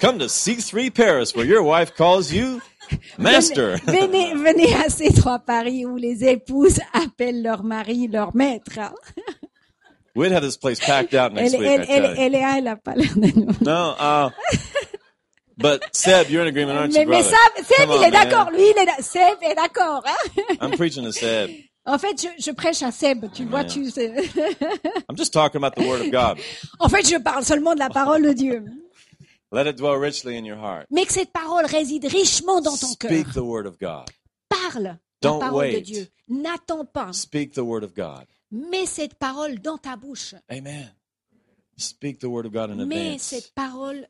Come 0.00 0.18
to 0.18 0.26
C3 0.28 0.90
Paris, 0.92 1.32
where 1.34 1.46
your 1.46 1.62
wife 1.62 1.94
calls 1.96 2.32
you 2.32 2.60
master. 3.18 3.76
Venez, 3.86 4.34
venez 4.34 4.74
à 4.74 4.90
ces 4.90 5.12
trois 5.12 5.38
paris 5.38 5.86
où 5.86 5.96
les 5.96 6.24
épouses 6.24 6.80
appellent 6.92 7.42
leur 7.42 7.62
mari 7.62 8.08
leur 8.08 8.34
maître. 8.34 8.78
We'd 10.16 10.32
have 10.32 10.42
this 10.42 10.56
place 10.56 10.78
packed 10.78 11.14
out 11.14 11.32
next 11.32 11.54
Elle, 11.54 11.60
week. 11.60 11.68
a 11.70 12.76
pas 12.76 12.94
l'air 12.94 13.14
de. 13.16 13.64
No, 13.64 13.94
uh, 13.98 14.30
but 15.58 15.82
Seb, 15.92 16.30
you're 16.30 16.42
in 16.42 16.48
agreement, 16.48 16.78
aren't 16.78 16.92
Mais, 16.94 17.00
you, 17.02 17.08
mais 17.08 17.22
brother? 17.22 17.64
Seb, 17.64 17.88
il 17.88 18.02
est 18.04 18.10
man. 18.10 18.12
d'accord. 18.12 18.50
Lui, 18.52 18.70
il 18.70 18.78
est 18.78 18.86
da- 18.86 19.02
Seb 19.02 19.38
est 19.42 19.54
d'accord. 19.54 20.02
hein. 20.06 20.42
I'm 20.60 20.70
preaching 20.76 21.04
to 21.04 21.12
Seb. 21.12 21.50
en 21.86 21.98
fait, 21.98 22.20
je, 22.22 22.28
je 22.42 22.50
prêche 22.52 22.82
à 22.82 22.92
Seb. 22.92 23.26
Tu 23.32 23.44
vois, 23.44 23.64
tu 23.64 23.90
sais. 23.90 24.12
I'm 25.08 25.16
just 25.16 25.32
talking 25.32 25.62
about 25.62 25.74
the 25.74 25.84
Word 25.86 26.00
of 26.02 26.10
God. 26.12 26.38
en 26.78 26.88
fait, 26.88 27.08
je 27.08 27.16
parle 27.16 27.44
seulement 27.44 27.74
de 27.74 27.80
la 27.80 27.90
parole 27.90 28.22
de 28.22 28.32
Dieu. 28.32 28.64
Let 29.52 29.68
it 29.68 29.76
dwell 29.76 29.98
richly 29.98 30.36
in 30.36 30.44
your 30.44 30.58
heart. 30.58 30.86
Mais 30.90 31.04
que 31.06 31.12
cette 31.12 31.32
parole 31.32 31.64
réside 31.66 32.06
richement 32.06 32.60
dans 32.60 32.76
ton 32.76 32.92
cœur. 32.98 33.10
Speak 33.10 33.32
the 33.34 33.38
Word 33.42 33.66
of 33.66 33.78
God. 33.78 34.10
Parle 34.48 34.98
Don't 35.22 35.40
la 35.40 35.46
parole 35.46 35.70
de 35.70 35.76
wait. 35.76 35.80
Dieu. 35.82 36.06
N'attends 36.28 36.84
pas. 36.84 37.12
Speak 37.12 37.52
the 37.54 37.60
Word 37.62 37.84
of 37.84 37.94
God. 37.94 38.24
Mets 38.50 38.86
cette 38.86 39.14
parole 39.14 39.58
dans 39.60 39.78
ta 39.78 39.96
bouche. 39.96 40.34
Amen. 40.48 40.92
Speak 41.76 42.20
the 42.20 42.24
Word 42.26 42.46
of 42.46 42.52
God 42.52 42.70
in 42.70 42.84
Mets 42.86 42.96
advance. 43.14 43.22
cette 43.22 43.52
parole 43.54 44.06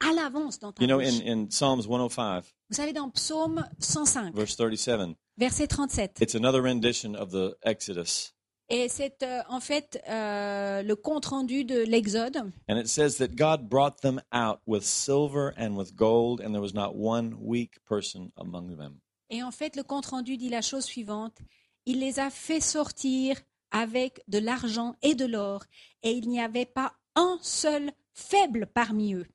à 0.00 0.12
l'avance 0.14 0.58
dans 0.58 0.72
ta 0.72 0.82
You 0.82 0.88
know, 0.88 0.98
bouche. 0.98 1.20
in, 1.26 1.42
in 1.42 1.46
Psalms 1.50 1.82
105, 1.86 2.44
Vous 2.70 2.76
savez, 2.76 2.92
dans 2.92 3.10
Psaume 3.10 3.66
105, 3.78 4.34
verse 4.34 4.56
37, 4.56 5.10
verset 5.36 5.66
37, 5.68 6.20
it's 6.22 6.34
another 6.34 6.62
rendition 6.62 7.14
of 7.14 7.30
the 7.30 7.54
Exodus. 7.64 8.32
et 8.70 8.88
c'est 8.88 9.22
euh, 9.22 9.42
en 9.50 9.60
fait 9.60 10.02
euh, 10.08 10.82
le 10.82 10.96
compte-rendu 10.96 11.64
de 11.66 11.80
l'Exode. 11.82 12.38
And 12.70 12.78
it 12.78 12.88
says 12.88 13.18
that 13.18 13.34
God 13.36 13.68
brought 13.68 14.00
them 14.00 14.22
out 14.32 14.60
with 14.66 14.82
silver 14.84 15.52
and 15.58 15.76
with 15.76 15.94
gold, 15.94 16.40
and 16.40 16.52
there 16.54 16.62
was 16.62 16.72
not 16.72 16.94
one 16.96 17.34
weak 17.38 17.84
person 17.84 18.30
among 18.38 18.78
them. 18.78 18.98
Et 19.28 19.42
en 19.42 19.50
fait, 19.50 19.76
le 19.76 19.82
compte-rendu 19.82 20.38
dit 20.38 20.48
la 20.48 20.62
chose 20.62 20.84
suivante. 20.84 21.36
Il 21.84 21.98
les 22.00 22.18
a 22.20 22.30
fait 22.30 22.60
sortir 22.60 23.36
avec 23.72 24.22
de 24.28 24.38
l'argent 24.38 24.94
et 25.02 25.14
de 25.16 25.24
l'or, 25.26 25.64
et 26.04 26.12
il 26.12 26.28
n'y 26.28 26.40
avait 26.40 26.66
pas 26.66 26.94
un 27.16 27.38
seul 27.42 27.90
faible 28.14 28.66
parmi 28.72 29.14
eux. 29.14 29.26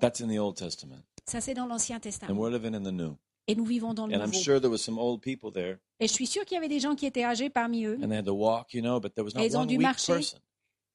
That's 0.00 0.20
in 0.20 0.28
the 0.28 0.38
Old 0.38 0.56
Testament. 0.56 1.02
Ça, 1.26 1.40
c'est 1.40 1.54
dans 1.54 1.66
l'Ancien 1.66 1.96
And 1.96 2.00
Testament. 2.00 2.34
we're 2.38 2.50
living 2.52 2.74
in 2.74 2.82
the 2.82 2.92
New. 2.92 3.16
Et 3.46 3.54
nous 3.54 3.64
vivons 3.64 3.94
dans 3.94 4.06
le 4.06 4.14
And 4.14 4.18
I'm 4.20 4.26
Nouveau. 4.30 4.40
sure 4.42 4.60
there 4.60 4.70
was 4.70 4.78
some 4.78 4.98
old 4.98 5.20
people 5.22 5.50
there, 5.52 5.78
Et 6.00 6.06
je 6.08 6.12
suis 6.12 6.26
sûre 6.26 6.44
qu'il 6.44 6.54
y 6.56 6.58
avait 6.58 6.68
des 6.68 6.80
gens 6.80 6.94
qui 6.94 7.06
étaient 7.06 7.24
âgés 7.24 7.48
parmi 7.50 7.84
eux, 7.84 7.98
and 8.02 8.08
they 8.08 8.18
had 8.18 8.24
to 8.26 8.32
walk, 8.34 8.74
you 8.74 8.82
know, 8.82 9.00
but 9.00 9.14
there 9.14 9.24
was 9.24 9.30
Et 9.32 9.38
not 9.38 9.44
ils 9.46 9.56
ont 9.56 9.60
one 9.62 9.66
dû 9.68 9.78
marcher. 9.78 10.12
person. 10.14 10.38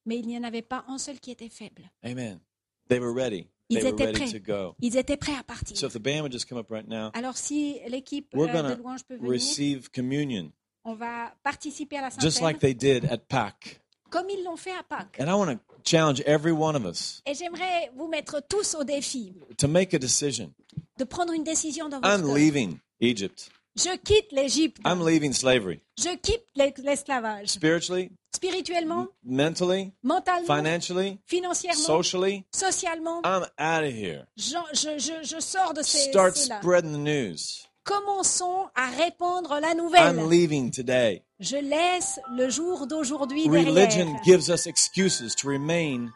mais 0.06 0.18
il 0.20 0.28
n'y 0.28 0.38
en 0.38 0.44
avait 0.44 0.62
pas 0.62 0.84
un 0.88 0.98
seul 0.98 1.20
qui 1.20 1.32
était 1.32 1.50
faible. 1.50 1.90
Amen. 2.04 2.40
They 2.90 3.00
were 3.00 3.14
ready. 3.14 3.48
Ils 3.72 3.78
They 3.78 3.84
were 3.84 3.94
étaient 3.94 4.06
ready 4.08 4.20
prêts. 4.32 4.40
to 4.40 4.46
go. 4.46 4.76
Ils 4.82 4.98
étaient 4.98 5.18
prêts 5.18 5.36
à 5.36 5.44
partir. 5.44 5.78
So 5.78 5.86
if 5.88 5.94
the 5.94 6.00
band 6.02 6.22
would 6.22 6.32
just 6.32 6.48
come 6.50 6.58
up 6.58 6.70
right 6.72 6.88
now, 6.88 7.12
Alors 7.14 7.38
si 7.38 7.78
l'équipe 7.88 8.34
euh, 8.36 8.48
de 8.48 8.82
louange 8.82 9.04
peut 9.06 9.16
venir, 9.16 9.30
receive 9.32 9.90
communion, 9.92 10.52
on 10.90 10.96
va 10.96 11.34
participer 11.44 11.98
à 11.98 12.02
la 12.02 12.10
Sainte 12.10 12.22
just 12.22 12.38
Seine, 12.40 12.48
like 12.48 12.60
they 12.60 12.74
did 12.74 13.06
at 13.12 13.18
Pâques. 13.30 13.80
comme 14.10 14.30
ils 14.30 14.44
l'ont 14.44 14.58
fait 14.58 14.72
à 14.74 14.84
Pâques. 14.84 15.18
And 15.20 15.28
I 15.28 15.34
want 15.34 15.54
to 15.56 15.60
challenge 15.84 16.22
every 16.26 16.52
one 16.52 16.76
of 16.76 16.84
us 16.86 17.22
Et 17.26 17.34
j'aimerais 17.34 17.92
vous 17.96 18.08
mettre 18.08 18.42
tous 18.48 18.76
au 18.76 18.84
défi 18.84 19.34
to 19.58 19.68
make 19.68 19.94
a 19.94 20.00
decision. 20.00 20.52
de 20.98 21.04
prendre 21.06 21.34
une 21.34 21.44
décision 21.44 21.90
dans 21.90 22.00
votre 22.00 22.14
I'm 22.16 22.26
cœur. 22.26 22.36
leaving 22.36 22.78
Egypt. 23.02 23.50
Je 23.76 23.96
quitte 23.98 24.32
l'Égypte. 24.32 24.78
I'm 24.86 25.00
leaving 25.08 25.32
slavery. 25.32 25.80
Je 25.98 26.10
quitte 26.18 26.44
l'es- 26.56 26.74
l'esclavage. 26.84 27.48
Spiritually, 27.50 28.12
Spirituellement, 28.36 29.08
mentally, 29.24 29.92
mentalement, 30.04 30.46
financially, 30.56 31.18
financièrement, 31.26 31.86
socially, 31.86 32.46
socialement, 32.54 33.22
I'm 33.24 33.44
out 33.58 33.84
of 33.84 33.94
here. 33.94 34.26
je, 34.38 34.56
je, 34.74 34.98
je, 35.00 35.24
je 35.24 35.40
sors 35.40 35.74
de 35.74 35.82
ces, 35.82 36.10
Start 36.10 36.36
spreading 36.36 36.92
the 36.92 36.98
news. 36.98 37.66
Commençons 37.90 38.68
à 38.76 38.88
répandre 38.92 39.58
la 39.60 39.74
nouvelle. 39.74 40.16
I'm 40.16 40.30
leaving 40.30 40.70
today. 40.70 41.24
Je 41.40 41.58
laisse 41.58 42.20
le 42.38 42.48
jour 42.48 42.86
d'aujourd'hui 42.86 43.50
Religion 43.50 43.74
derrière. 43.74 44.24
gives 44.24 44.50
us 44.50 44.68
excuses 44.68 45.36
to 45.36 45.48
remain 45.48 46.12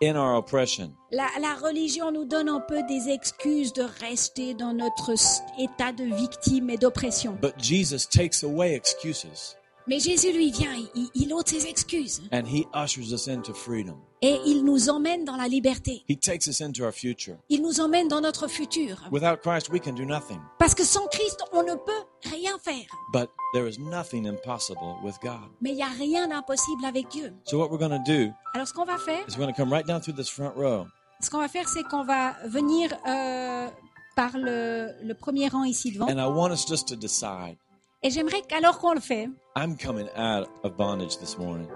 in 0.00 0.14
our 0.14 0.36
oppression. 0.36 0.92
La, 1.10 1.26
la 1.40 1.54
religion 1.54 2.12
nous 2.12 2.24
donne 2.24 2.48
un 2.48 2.60
peu 2.60 2.84
des 2.84 3.08
excuses 3.08 3.72
de 3.72 3.82
rester 4.00 4.54
dans 4.54 4.74
notre 4.74 5.14
état 5.58 5.90
de 5.90 6.04
victime 6.04 6.70
et 6.70 6.76
d'oppression. 6.76 7.36
But 7.42 7.54
Jesus 7.60 8.06
takes 8.08 8.44
away 8.44 8.72
excuses. 8.72 9.56
Mais 9.88 9.98
Jésus, 10.00 10.32
lui, 10.32 10.50
vient, 10.50 10.74
il, 10.94 11.08
il 11.14 11.32
ôte 11.32 11.48
ses 11.48 11.66
excuses 11.66 12.22
and 12.32 12.42
he 12.46 12.66
ushers 12.74 13.12
us 13.12 13.28
into 13.28 13.52
freedom. 13.54 13.96
et 14.22 14.38
il 14.46 14.64
nous 14.64 14.88
emmène 14.88 15.24
dans 15.24 15.36
la 15.36 15.46
liberté. 15.46 16.02
He 16.08 16.16
takes 16.18 16.46
us 16.48 16.60
into 16.60 16.82
our 16.84 16.92
future. 16.92 17.36
Il 17.48 17.62
nous 17.62 17.80
emmène 17.80 18.08
dans 18.08 18.20
notre 18.20 18.48
futur. 18.48 18.96
Without 19.12 19.36
Christ, 19.42 19.68
we 19.70 19.80
can 19.80 19.92
do 19.92 20.04
nothing. 20.04 20.40
Parce 20.58 20.74
que 20.74 20.84
sans 20.84 21.06
Christ, 21.08 21.40
on 21.52 21.62
ne 21.62 21.74
peut 21.74 22.30
rien 22.30 22.56
faire. 22.62 22.86
But 23.12 23.28
there 23.52 23.68
is 23.68 23.78
nothing 23.78 24.26
impossible 24.26 24.96
with 25.04 25.16
God. 25.22 25.50
Mais 25.60 25.70
il 25.70 25.76
n'y 25.76 25.82
a 25.82 25.86
rien 25.86 26.26
d'impossible 26.28 26.84
avec 26.84 27.08
Dieu. 27.08 27.32
So 27.44 27.58
what 27.58 27.70
we're 27.70 27.78
going 27.78 27.96
to 27.96 28.02
do 28.04 28.32
Alors 28.54 28.66
ce 28.66 28.72
qu'on 28.72 28.84
va 28.86 28.98
faire, 28.98 29.24
is 29.28 29.36
we're 29.36 29.44
going 29.44 29.52
to 29.52 29.56
come 29.56 29.72
right 29.72 29.86
down 29.86 30.00
through 30.00 30.16
this 30.16 30.28
front 30.28 30.54
row. 30.56 30.86
ce 31.20 31.30
qu'on 31.30 31.38
va 31.40 31.48
faire, 31.48 31.68
c'est 31.68 31.84
qu'on 31.84 32.04
va 32.04 32.34
venir 32.48 32.90
euh, 33.08 33.68
par 34.16 34.30
le, 34.36 34.90
le 35.02 35.14
premier 35.14 35.46
rang 35.48 35.62
ici 35.64 35.92
devant. 35.92 36.06
And 36.06 36.18
I 36.18 36.26
want 36.26 36.50
us 36.50 36.66
just 36.66 36.88
to 36.88 36.96
decide. 36.96 37.56
Et 38.06 38.10
j'aimerais 38.10 38.40
qu'alors 38.42 38.78
qu'on 38.78 38.92
le 38.94 39.00
fait, 39.00 39.28
I'm 39.56 39.76
coming 39.76 40.06
out 40.16 40.46
of 40.62 40.76
bondage 40.76 41.18
this 41.18 41.36
morning 41.38 41.66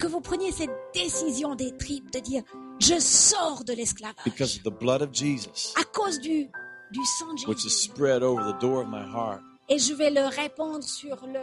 que 0.00 0.08
vous 0.08 0.20
preniez 0.20 0.50
cette 0.50 0.70
décision 0.92 1.54
des 1.54 1.76
tripes 1.76 2.10
de 2.10 2.18
dire 2.18 2.42
je 2.80 2.98
sors 2.98 3.62
de 3.62 3.72
l'esclavage 3.74 4.16
because 4.24 4.56
of 4.56 4.64
the 4.64 4.76
blood 4.80 5.00
of 5.00 5.10
Jesus, 5.12 5.72
à 5.78 5.84
cause 5.84 6.18
du, 6.18 6.46
du 6.90 7.04
sang 7.04 7.32
de 7.34 7.46
which 7.48 7.60
is 7.64 7.68
Jésus. 7.68 7.92
spread 7.92 8.24
over 8.24 8.42
the 8.52 8.58
door 8.60 8.80
of 8.82 8.88
my 8.88 8.98
heart. 9.04 9.40
Et 9.68 9.78
je 9.78 9.94
vais 9.94 10.10
le 10.10 10.26
répandre 10.26 10.82
sur 10.82 11.24
le, 11.24 11.38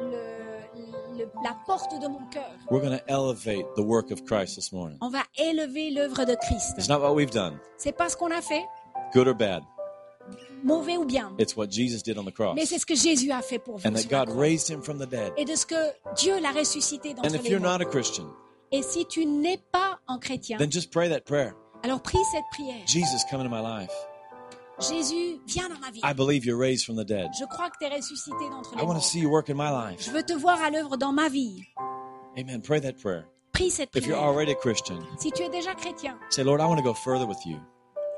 le- 0.00 1.18
le- 1.18 1.28
la 1.42 1.56
porte 1.66 2.00
de 2.00 2.06
mon 2.06 2.20
cœur. 2.30 2.48
We're 2.70 2.80
going 2.80 2.96
to 2.96 3.04
elevate 3.08 3.66
the 3.74 3.82
work 3.82 4.12
of 4.12 4.22
Christ 4.24 4.54
this 4.54 4.70
morning. 4.72 4.96
On 5.00 5.08
va 5.10 5.22
élever 5.38 5.90
l'œuvre 5.90 6.24
de 6.24 6.36
Christ. 6.36 6.78
It's 6.78 6.88
not 6.88 7.00
what 7.00 7.14
we've 7.16 7.32
done, 7.32 7.58
C'est 7.78 7.90
pas 7.96 8.08
ce 8.08 8.16
qu'on 8.16 8.30
a 8.30 8.40
fait, 8.40 8.64
good 9.12 9.26
or 9.26 9.34
bad. 9.34 9.64
Mauvais 10.64 10.96
ou 10.96 11.04
bien, 11.04 11.32
It's 11.38 11.56
what 11.56 11.68
Jesus 11.70 12.02
did 12.02 12.18
on 12.18 12.24
the 12.24 12.32
cross. 12.34 12.54
mais 12.54 12.66
c'est 12.66 12.78
ce 12.78 12.86
que 12.86 12.94
Jésus 12.94 13.30
a 13.30 13.42
fait 13.42 13.58
pour 13.58 13.78
vous. 13.78 13.86
And 13.88 13.92
that 13.94 14.08
God 14.10 14.30
raised 14.36 14.68
him 14.68 14.82
from 14.82 14.98
the 14.98 15.08
dead. 15.08 15.32
Et 15.36 15.44
de 15.44 15.54
ce 15.54 15.66
que 15.66 15.74
Dieu 16.16 16.38
l'a 16.40 16.52
ressuscité 16.52 17.10
And 17.10 17.22
d'entre 17.22 17.34
if 17.36 17.42
les 17.44 17.50
you're 17.50 17.60
morts. 17.60 17.78
not 17.78 17.84
a 17.84 17.88
Christian, 17.90 18.26
Et 18.72 18.82
si 18.82 19.06
tu 19.06 19.24
n'es 19.26 19.58
pas 19.72 19.98
en 20.08 20.18
chrétien, 20.18 20.58
then 20.58 20.70
just 20.72 20.90
pray 20.92 21.08
that 21.08 21.20
prayer. 21.24 21.52
alors 21.82 22.00
prie 22.02 22.18
cette 22.32 22.44
prière. 22.52 22.84
Jesus, 22.86 23.24
come 23.30 23.40
into 23.40 23.50
my 23.54 23.60
life. 23.62 23.92
Jésus, 24.78 25.40
viens 25.46 25.68
dans 25.70 25.78
ma 25.80 25.90
vie. 25.90 26.00
I 26.04 26.12
believe 26.12 26.44
you're 26.44 26.58
raised 26.58 26.84
from 26.84 26.96
the 26.96 27.06
dead. 27.06 27.28
Je 27.38 27.46
crois 27.46 27.70
que 27.70 27.76
tu 27.80 27.86
es 27.86 27.96
ressuscité 27.96 28.50
d'entre 28.50 28.72
I 28.74 28.76
les 28.76 28.82
want 28.82 28.88
to 28.88 28.94
morts. 28.94 29.04
see 29.04 29.20
you 29.20 29.30
work 29.30 29.48
in 29.48 29.54
my 29.54 29.70
life. 29.70 30.04
Je 30.04 30.10
veux 30.10 30.22
te 30.22 30.34
voir 30.34 30.60
à 30.62 30.70
l'œuvre 30.70 30.96
dans 30.98 31.12
ma 31.12 31.28
vie. 31.30 31.62
Amen. 32.38 32.60
Pray 32.60 32.80
that 32.82 32.92
prayer. 33.00 33.24
Prie 33.52 33.70
cette 33.70 33.88
If 33.96 34.04
you're 34.06 34.18
prière. 34.18 34.28
already 34.28 34.52
a 34.52 34.54
Christian, 34.54 34.98
Si 35.18 35.30
tu 35.32 35.42
es 35.44 35.48
déjà 35.48 35.74
chrétien, 35.74 36.18
say, 36.28 36.44
Lord, 36.44 36.60
I 36.60 36.66
want 36.66 36.76
to 36.76 36.82
go 36.82 36.92
further 36.92 37.26
with 37.26 37.38
you. 37.46 37.56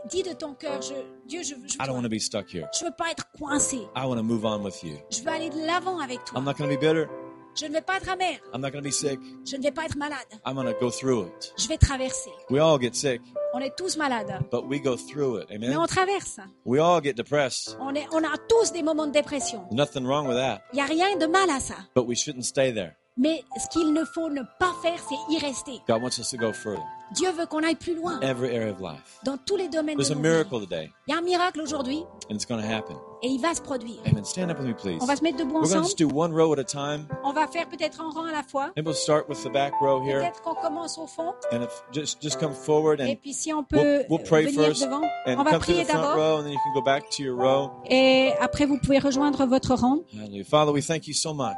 Dis 0.09 0.23
de 0.23 0.33
ton 0.33 0.55
cœur, 0.55 0.81
je, 0.83 0.95
Dieu, 1.27 1.43
je, 1.43 1.55
je, 1.67 1.75
I 1.75 1.87
don't 1.87 1.95
want 1.97 2.03
to 2.03 2.09
be 2.09 2.19
stuck 2.21 2.53
here. 2.53 2.67
je 2.79 2.85
veux 2.85 2.93
pas 2.97 3.11
être 3.11 3.27
coincé. 3.39 3.79
I 3.97 4.05
want 4.07 4.17
to 4.17 4.23
move 4.23 4.45
on 4.45 4.63
with 4.65 4.83
you. 4.83 4.97
Je 5.11 5.21
veux 5.23 5.29
aller 5.31 5.51
de 5.51 5.67
l'avant 5.67 5.99
avec 6.01 6.25
toi. 6.25 6.39
I'm 6.39 6.45
not 6.45 6.55
going 6.55 6.69
to 6.69 6.77
be 6.77 6.81
bitter. 6.81 7.07
Je 7.55 7.67
ne 7.67 7.73
vais 7.73 7.81
pas 7.81 7.97
être 7.97 8.09
amer. 8.09 8.39
I'm 8.55 8.61
not 8.61 8.71
going 8.71 8.83
to 8.83 8.89
be 8.89 8.93
sick. 8.93 9.19
Je 9.45 9.57
ne 9.57 9.63
vais 9.63 9.73
pas 9.73 9.85
être 9.87 9.97
malade. 9.97 10.19
I'm 10.47 10.55
going 10.55 10.67
to 10.73 10.79
go 10.79 10.91
through 10.91 11.27
it. 11.27 11.53
Je 11.59 11.67
vais 11.67 11.77
traverser. 11.79 12.31
We 12.51 12.61
all 12.61 12.79
get 12.81 12.95
sick, 12.95 13.21
On 13.53 13.59
est 13.61 13.75
tous 13.77 13.97
malades. 13.97 14.31
but 14.53 14.65
we 14.69 14.81
go 14.81 14.97
through 14.97 15.41
it. 15.41 15.49
Mais 15.59 15.75
on 15.75 15.87
traverse. 15.87 16.39
We 16.65 16.79
all 16.81 17.01
get 17.03 17.15
depressed. 17.15 17.77
On, 17.81 17.95
est, 17.97 18.07
on 18.13 18.23
a 18.23 18.37
tous 18.49 18.71
des 18.73 18.83
moments 18.85 19.07
de 19.09 19.13
dépression. 19.13 19.67
Nothing 19.73 20.05
wrong 20.07 20.29
with 20.29 20.37
that, 20.37 20.61
Il 20.73 20.77
n'y 20.77 20.83
a 20.83 20.87
rien 20.87 21.17
de 21.17 21.27
mal 21.27 21.51
à 21.51 21.59
ça. 21.59 21.75
but 21.97 22.07
we 22.07 22.15
shouldn't 22.17 22.45
stay 22.45 22.73
there. 22.73 22.93
Mais 23.17 23.43
ce 23.57 23.67
qu'il 23.71 23.93
ne 23.93 24.05
faut 24.05 24.31
ne 24.31 24.43
pas 24.61 24.73
faire, 24.81 24.99
c'est 25.09 25.35
y 25.35 25.39
rester. 25.39 25.81
God 25.89 26.01
wants 26.03 26.19
us 26.21 26.31
to 26.31 26.37
go 26.37 26.53
further. 26.53 26.85
Dieu 27.15 27.31
veut 27.33 27.47
qu'on 27.47 27.63
aille 27.65 27.75
plus 27.77 27.95
loin 27.95 28.21
Every 28.21 28.55
area 28.55 28.71
of 28.73 28.81
life. 28.81 29.19
dans 29.25 29.37
tous 29.39 29.57
les 29.57 29.69
domaines 29.69 29.97
de 29.97 30.03
There's 30.03 30.11
a 30.11 30.15
nos 30.15 30.21
vies. 30.21 30.29
miracle 30.29 30.61
today, 30.61 30.91
Il 31.07 31.13
y 31.13 31.15
a 31.15 31.19
un 31.19 31.23
miracle 31.23 31.61
aujourd'hui 31.61 32.05
and 32.31 32.35
it's 32.35 32.45
going 32.47 32.61
to 32.61 32.67
happen. 32.67 32.97
et 33.23 33.29
il 33.29 33.41
va 33.41 33.55
se 33.55 33.63
produire. 33.63 33.99
Amen. 34.07 34.25
Stand 34.25 34.51
up 34.51 34.59
with 34.59 34.67
me, 34.69 34.75
please. 34.75 34.99
On 35.01 35.07
va 35.07 35.17
se 35.17 35.23
mettre 35.23 35.39
debout 35.39 35.55
We're 35.55 35.63
going 35.63 35.71
to 35.71 35.79
ensemble. 35.79 35.85
just 35.87 35.99
do 35.99 36.09
one 36.09 36.33
row 36.33 36.53
at 36.53 36.59
a 36.59 36.65
time. 36.65 37.07
On 37.25 37.33
va 37.33 37.47
faire 37.49 37.67
peut-être 37.69 38.01
un 38.01 38.11
rang 38.11 38.25
à 38.27 38.33
la 38.33 38.43
fois. 38.43 38.71
Maybe 38.77 38.87
we'll 38.87 38.95
start 38.95 39.27
with 39.29 39.43
the 39.43 39.51
back 39.53 39.73
row 39.81 40.03
here, 40.03 40.19
Peut-être 40.21 40.43
qu'on 40.43 40.55
commence 40.55 40.99
au 40.99 41.07
fond. 41.07 41.33
and 41.53 41.63
if 41.63 41.83
just 41.93 42.21
just 42.23 42.39
come 42.39 42.53
forward 42.53 43.01
Et 43.01 43.17
puis 43.17 43.33
si 43.33 43.53
on 43.55 43.65
peut 43.65 43.77
we'll, 43.79 44.05
we'll 44.11 44.21
euh, 44.21 44.25
pray 44.29 44.45
venir 44.45 44.67
first, 44.67 44.83
devant, 44.85 45.03
and 45.27 45.39
on 45.39 45.45
va 45.45 45.53
come 45.53 45.61
prier 45.61 45.85
d'abord. 45.85 46.15
row, 46.17 46.37
and 46.39 46.43
then 46.45 46.53
you 46.53 46.59
can 46.63 46.75
go 46.75 46.83
back 46.83 47.09
to 47.11 47.23
your 47.23 47.37
row. 47.37 47.71
Et 47.89 48.33
après, 48.41 48.67
vous 48.67 48.79
pouvez 48.79 48.99
rejoindre 48.99 49.47
votre 49.47 49.75
rang. 49.75 50.01
Hallelujah. 50.15 50.45
Father, 50.45 50.73
we 50.73 50.85
thank 50.87 51.07
you 51.09 51.15
so 51.15 51.33
much 51.33 51.57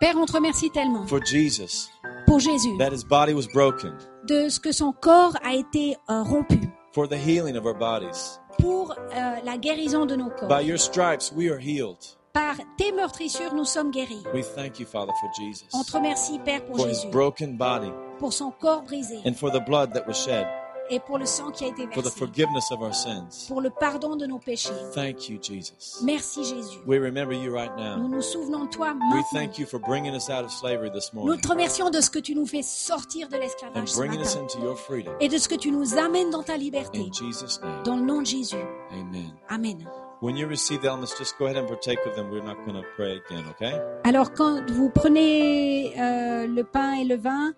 Père, 0.00 0.16
on 0.16 0.24
te 0.26 0.32
remercie 0.32 0.70
tellement 0.70 1.06
for 1.06 1.20
Jesus, 1.24 1.90
pour 2.26 2.38
Jésus, 2.40 2.76
that 2.78 2.90
his 2.90 3.04
body 3.04 3.34
was 3.34 3.46
broken, 3.52 3.92
de 4.26 4.48
ce 4.48 4.60
que 4.60 4.72
son 4.72 4.92
corps 4.92 5.36
a 5.42 5.54
été 5.54 5.96
euh, 6.10 6.22
rompu, 6.22 6.60
for 6.92 7.08
the 7.08 7.14
healing 7.16 7.56
of 7.56 7.64
our 7.66 7.74
bodies. 7.74 8.38
pour 8.58 8.92
euh, 8.92 9.36
la 9.44 9.56
guérison 9.56 10.06
de 10.06 10.16
nos 10.16 10.30
corps. 10.30 10.48
By 10.48 10.62
your 10.66 10.78
stripes, 10.78 11.32
we 11.34 11.50
are 11.50 11.58
healed. 11.58 11.96
Par 12.32 12.56
tes 12.76 12.92
meurtrissures, 12.92 13.54
nous 13.54 13.64
sommes 13.64 13.90
guéris. 13.90 14.22
We 14.32 14.44
thank 14.44 14.78
you, 14.78 14.86
Father, 14.86 15.12
for 15.20 15.30
Jesus, 15.36 15.64
On 15.72 15.82
te 15.82 15.92
remercie, 15.92 16.38
Père, 16.38 16.64
pour 16.64 16.76
for 16.76 16.86
his 16.88 17.00
Jésus, 17.02 17.10
broken 17.10 17.56
body, 17.56 17.90
pour 18.18 18.32
son 18.32 18.52
corps 18.52 18.82
brisé 18.82 19.18
and 19.26 19.34
for 19.34 19.50
the 19.50 19.58
blood 19.66 19.92
that 19.94 20.06
was 20.06 20.14
shed, 20.14 20.46
et 20.90 21.00
pour 21.00 21.18
le 21.18 21.24
sang 21.26 21.50
qui 21.50 21.64
a 21.64 21.68
été 21.68 21.84
for 21.92 22.02
the 22.02 22.06
versé, 22.06 22.18
forgiveness 22.18 22.70
of 22.72 22.82
our 22.82 22.94
sins. 22.94 23.46
pour 23.48 23.60
le 23.60 23.70
pardon 23.70 24.16
de 24.16 24.26
nos 24.26 24.38
péchés. 24.38 24.70
Thank 24.94 25.28
you, 25.28 25.38
Jesus. 25.40 26.02
Merci, 26.04 26.44
Jésus. 26.44 26.78
We 26.86 26.98
remember 26.98 27.32
you 27.34 27.52
right 27.54 27.70
Nous 27.76 27.82
now. 27.84 28.08
nous 28.08 28.22
souvenons 28.22 28.64
de 28.64 28.70
toi 28.70 28.88
We 28.88 28.94
maintenant. 28.98 29.24
thank 29.32 29.58
you 29.58 29.66
for 29.66 29.78
bringing 29.80 30.14
us 30.14 30.28
out 30.28 30.44
of 30.44 30.50
slavery 30.50 30.90
this 30.90 31.10
Nous 31.14 31.20
morning 31.22 31.40
te 31.40 31.48
remercions 31.48 31.90
de 31.90 32.00
ce 32.00 32.10
que 32.10 32.18
tu 32.18 32.34
nous 32.34 32.46
fais 32.46 32.62
sortir 32.62 33.28
de 33.28 33.36
and 33.36 33.40
l'esclavage 33.40 33.88
ce 33.88 33.96
bringing 33.96 34.20
us 34.20 34.34
matin 34.34 34.42
into 34.44 34.58
your 34.64 34.76
freedom. 34.76 35.12
et 35.20 35.28
de 35.28 35.38
ce 35.38 35.48
que 35.48 35.54
tu 35.56 35.70
nous 35.70 35.96
amènes 35.98 36.30
dans 36.30 36.42
ta 36.42 36.56
liberté. 36.56 36.98
In 37.00 37.12
Jesus' 37.12 37.60
name, 37.62 37.82
Dans 37.84 37.96
le 37.96 38.02
nom 38.02 38.20
de 38.22 38.26
Jésus. 38.26 38.56
amen. 38.92 39.30
Amen. 39.48 39.86
When 40.22 40.36
you 40.36 40.46
receive 40.46 40.82
the 40.82 40.88
elements, 40.88 41.16
just 41.18 41.38
go 41.38 41.46
ahead 41.46 41.56
and 41.56 41.66
partake 41.66 41.98
of 42.06 42.14
them. 42.14 42.30
We're 42.30 42.42
not 42.44 42.56
going 42.66 42.74
to 42.74 42.86
pray 42.94 43.16
again, 43.26 43.44
okay? 43.52 43.72
Alors 44.04 44.32
quand 44.34 44.60
vous 44.70 44.90
prenez 44.90 45.94
euh, 45.98 46.46
le 46.46 46.62
pain 46.62 46.92
et 47.00 47.04
le 47.04 47.16
vin, 47.16 47.52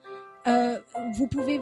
euh, 0.46 0.78
vous 1.16 1.26
pouvez 1.26 1.60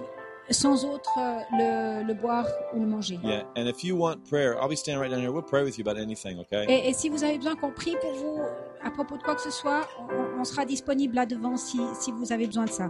sans 0.50 0.84
autre 0.84 1.10
euh, 1.18 1.40
le, 1.52 2.06
le 2.06 2.14
boire 2.14 2.46
ou 2.74 2.80
le 2.80 2.86
manger. 2.86 3.18
Yeah. 3.22 3.44
And 3.56 3.66
if 3.66 3.84
you 3.84 3.96
want 3.96 4.24
prayer, 4.28 4.56
I'll 4.60 4.68
be 4.68 4.76
standing 4.76 5.00
right 5.00 5.10
down 5.10 5.20
here. 5.20 5.32
We'll 5.32 5.42
pray 5.42 5.62
with 5.62 5.78
you 5.78 5.84
about 5.88 6.00
anything, 6.00 6.38
okay? 6.40 6.64
Et, 6.68 6.88
et 6.88 6.92
si 6.92 7.08
vous 7.08 7.22
avez 7.24 7.38
besoin 7.38 7.56
qu'on 7.56 7.70
prie 7.70 7.96
pour 8.00 8.12
vous 8.12 8.40
à 8.82 8.90
propos 8.90 9.16
de 9.16 9.22
quoi 9.22 9.34
que 9.34 9.42
ce 9.42 9.50
soit, 9.50 9.86
on, 10.10 10.40
on 10.40 10.44
sera 10.44 10.64
disponible 10.64 11.14
là 11.14 11.26
devant 11.26 11.56
si, 11.56 11.80
si 12.00 12.12
vous 12.12 12.32
avez 12.32 12.46
besoin 12.46 12.64
de 12.64 12.70
ça. 12.70 12.88